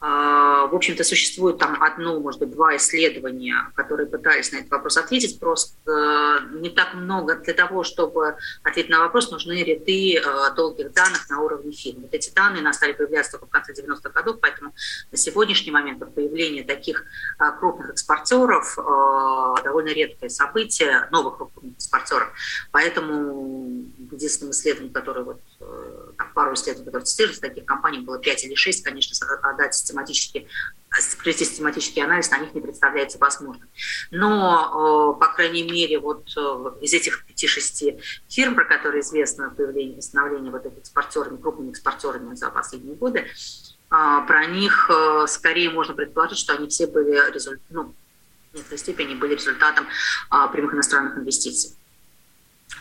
А, 0.00 0.66
в 0.66 0.76
общем-то, 0.76 1.02
существует 1.02 1.58
там 1.58 1.82
одно, 1.82 2.20
может 2.20 2.38
быть, 2.38 2.52
два 2.52 2.76
исследования, 2.76 3.72
которые 3.74 4.06
пытались 4.06 4.52
на 4.52 4.58
этот 4.58 4.70
вопрос 4.70 4.96
ответить. 4.96 5.40
Просто 5.40 5.74
э, 5.90 6.56
не 6.60 6.70
так 6.70 6.94
много 6.94 7.34
для 7.34 7.52
того, 7.52 7.82
чтобы 7.82 8.36
ответить 8.62 8.90
на 8.90 9.00
вопрос, 9.00 9.32
нужны 9.32 9.64
ряды 9.64 10.16
э, 10.16 10.54
долгих 10.54 10.92
данных 10.92 11.28
на 11.28 11.40
уровне 11.40 11.72
фирм. 11.72 12.02
Вот 12.02 12.14
эти 12.14 12.32
данные 12.32 12.62
настали 12.62 12.92
появляться 12.92 13.32
только 13.32 13.46
в 13.46 13.50
конце 13.50 13.72
90-х 13.72 14.10
годов, 14.10 14.38
поэтому 14.40 14.72
на 15.10 15.18
сегодняшний 15.18 15.72
момент 15.72 15.98
появление 16.14 16.62
таких 16.62 17.04
э, 17.40 17.44
крупных 17.58 17.90
экспортеров 17.90 18.76
довольно 19.64 19.88
редкое 19.88 20.28
событие, 20.28 21.08
новых 21.10 21.38
крупных 21.38 21.74
экспортеров. 21.74 22.32
Поэтому 22.70 23.84
единственным 24.12 24.52
исследованием, 24.52 24.92
которое 24.92 25.24
вот 25.24 25.40
пару 26.34 26.54
исследований, 26.54 26.86
которые 26.86 27.40
таких 27.40 27.64
компаний 27.64 27.98
было 27.98 28.18
5 28.18 28.44
или 28.44 28.54
6, 28.54 28.84
конечно, 28.84 29.26
отдать 29.42 29.74
систематически 29.74 30.48
провести 31.20 31.44
систематический 31.44 32.02
анализ 32.02 32.30
на 32.30 32.38
них 32.38 32.54
не 32.54 32.60
представляется 32.60 33.18
возможным. 33.18 33.68
Но, 34.10 35.14
э, 35.16 35.20
по 35.20 35.32
крайней 35.32 35.62
мере, 35.62 35.98
вот 35.98 36.28
э, 36.36 36.40
из 36.80 36.94
этих 36.94 37.24
5-6 37.28 38.00
фирм, 38.28 38.54
про 38.54 38.64
которые 38.64 39.02
известно 39.02 39.50
появление, 39.50 40.00
становление 40.02 40.50
вот 40.50 40.64
этих 40.64 40.78
экспортерами, 40.78 41.36
крупными 41.36 41.70
экспортерами 41.70 42.34
за 42.34 42.50
последние 42.50 42.96
годы, 42.96 43.20
э, 43.20 43.26
про 43.90 44.46
них 44.46 44.90
скорее 45.26 45.70
можно 45.70 45.94
предположить, 45.94 46.38
что 46.38 46.54
они 46.54 46.68
все 46.68 46.86
были 46.86 47.32
результатом, 47.32 47.66
ну, 47.70 47.94
в 48.52 48.56
некоторой 48.56 48.78
степени 48.78 49.14
были 49.14 49.34
результатом 49.34 49.86
прямых 50.52 50.72
иностранных 50.72 51.18
инвестиций. 51.18 51.76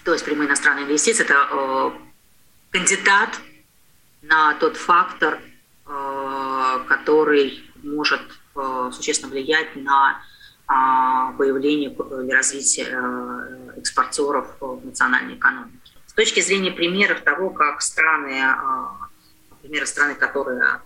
То 0.06 0.14
есть 0.14 0.24
прямые 0.24 0.48
иностранные 0.48 0.86
инвестиции– 0.86 1.24
это 1.26 1.92
кандидат 2.72 3.40
на 4.22 4.54
тот 4.56 4.78
фактор, 4.78 5.40
э, 5.86 6.80
который 6.88 7.64
может 7.84 8.22
э, 8.56 8.92
существенно 8.94 9.32
влиять 9.32 9.76
на 9.76 10.22
появление 11.38 11.90
или 11.90 12.32
развитие 12.34 12.88
э, 12.90 13.74
экспортеров 13.78 14.58
в 14.60 14.86
национальной 14.86 15.36
экономике. 15.36 15.78
С 16.08 16.14
точки 16.14 16.42
зрения 16.42 16.72
примеров 16.72 17.22
того, 17.22 17.52
как 17.52 17.82
страны, 17.82 18.44
примеры 19.62 19.86
страны, 19.86 20.16
которые 20.16 20.82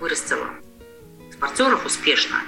вырастила 0.00 0.48
экспортеров 1.28 1.86
успешно, 1.86 2.38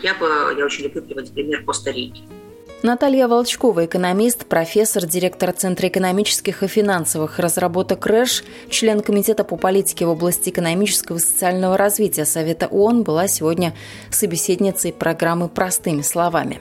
я 0.00 0.14
бы, 0.14 0.54
я 0.56 0.64
очень 0.64 0.84
люблю 0.84 1.02
приводить 1.02 1.34
пример 1.34 1.64
Коста-Рики. 1.64 2.37
Наталья 2.80 3.26
Волчкова, 3.26 3.86
экономист, 3.86 4.46
профессор, 4.46 5.04
директор 5.04 5.50
Центра 5.50 5.88
экономических 5.88 6.62
и 6.62 6.68
финансовых 6.68 7.40
разработок 7.40 8.06
РЭШ, 8.06 8.44
член 8.70 9.00
Комитета 9.00 9.42
по 9.42 9.56
политике 9.56 10.06
в 10.06 10.10
области 10.10 10.50
экономического 10.50 11.16
и 11.16 11.20
социального 11.20 11.76
развития 11.76 12.24
Совета 12.24 12.68
ООН, 12.68 13.02
была 13.02 13.26
сегодня 13.26 13.74
собеседницей 14.10 14.92
программы 14.92 15.48
«Простыми 15.48 16.02
словами». 16.02 16.60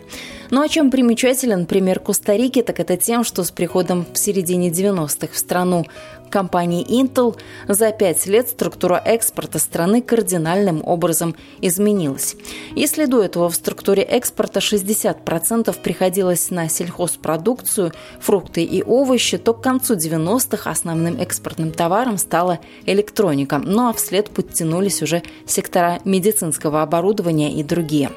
Но 0.49 0.61
о 0.61 0.67
чем 0.69 0.89
примечателен 0.89 1.65
пример 1.65 1.99
Коста-Рики, 1.99 2.63
так 2.63 2.79
это 2.79 2.97
тем, 2.97 3.23
что 3.23 3.43
с 3.43 3.51
приходом 3.51 4.07
в 4.11 4.17
середине 4.17 4.69
90-х 4.69 5.33
в 5.33 5.37
страну 5.37 5.85
компании 6.29 6.85
Intel 6.85 7.37
за 7.67 7.91
пять 7.91 8.25
лет 8.25 8.49
структура 8.49 9.01
экспорта 9.03 9.59
страны 9.59 10.01
кардинальным 10.01 10.81
образом 10.85 11.35
изменилась. 11.61 12.35
Если 12.75 13.05
до 13.05 13.23
этого 13.23 13.49
в 13.49 13.55
структуре 13.55 14.03
экспорта 14.03 14.59
60% 14.59 15.75
приходилось 15.81 16.49
на 16.49 16.69
сельхозпродукцию, 16.69 17.91
фрукты 18.19 18.63
и 18.63 18.83
овощи, 18.83 19.37
то 19.37 19.53
к 19.53 19.61
концу 19.61 19.95
90-х 19.95 20.69
основным 20.69 21.19
экспортным 21.19 21.71
товаром 21.71 22.17
стала 22.17 22.59
электроника, 22.85 23.57
ну 23.57 23.89
а 23.89 23.93
вслед 23.93 24.29
подтянулись 24.29 25.01
уже 25.01 25.23
сектора 25.45 25.99
медицинского 26.05 26.81
оборудования 26.81 27.53
и 27.53 27.63
другие. 27.63 28.11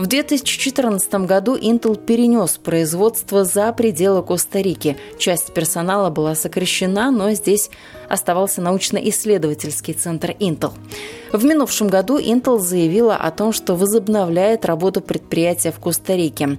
В 0.00 0.06
2014 0.06 1.12
году 1.26 1.58
Intel 1.58 1.94
перенес 1.94 2.56
производство 2.56 3.44
за 3.44 3.70
пределы 3.70 4.22
Коста-Рики. 4.22 4.96
Часть 5.18 5.52
персонала 5.52 6.08
была 6.08 6.34
сокращена, 6.34 7.10
но 7.10 7.32
здесь 7.32 7.68
оставался 8.08 8.62
научно-исследовательский 8.62 9.92
центр 9.92 10.30
Intel. 10.40 10.72
В 11.34 11.44
минувшем 11.44 11.88
году 11.88 12.18
Intel 12.18 12.60
заявила 12.60 13.14
о 13.14 13.30
том, 13.30 13.52
что 13.52 13.74
возобновляет 13.74 14.64
работу 14.64 15.02
предприятия 15.02 15.70
в 15.70 15.78
Коста-Рике. 15.78 16.58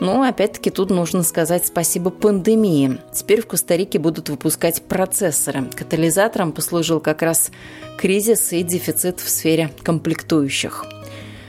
Но 0.00 0.24
опять-таки 0.24 0.70
тут 0.70 0.90
нужно 0.90 1.22
сказать 1.22 1.68
спасибо 1.68 2.10
пандемии. 2.10 2.98
Теперь 3.14 3.42
в 3.42 3.46
Коста-Рике 3.46 4.00
будут 4.00 4.28
выпускать 4.28 4.82
процессоры. 4.82 5.70
Катализатором 5.72 6.50
послужил 6.50 6.98
как 6.98 7.22
раз 7.22 7.52
кризис 7.96 8.52
и 8.52 8.64
дефицит 8.64 9.20
в 9.20 9.28
сфере 9.28 9.70
комплектующих. 9.84 10.84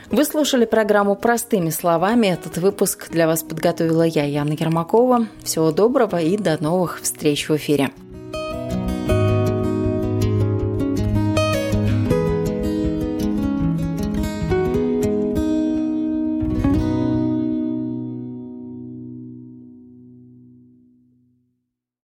Вы 0.10 0.24
слушали 0.24 0.64
программу 0.64 1.16
«Простыми 1.16 1.70
словами». 1.70 2.28
Этот 2.28 2.58
выпуск 2.58 3.10
для 3.10 3.28
вас 3.28 3.44
подготовила 3.44 4.04
я, 4.04 4.24
Яна 4.24 4.54
Ермакова. 4.54 5.28
Всего 5.44 5.72
доброго 5.72 6.22
и 6.22 6.38
до 6.38 6.62
новых 6.64 7.02
встреч 7.02 7.50
в 7.50 7.56
эфире. 7.58 7.92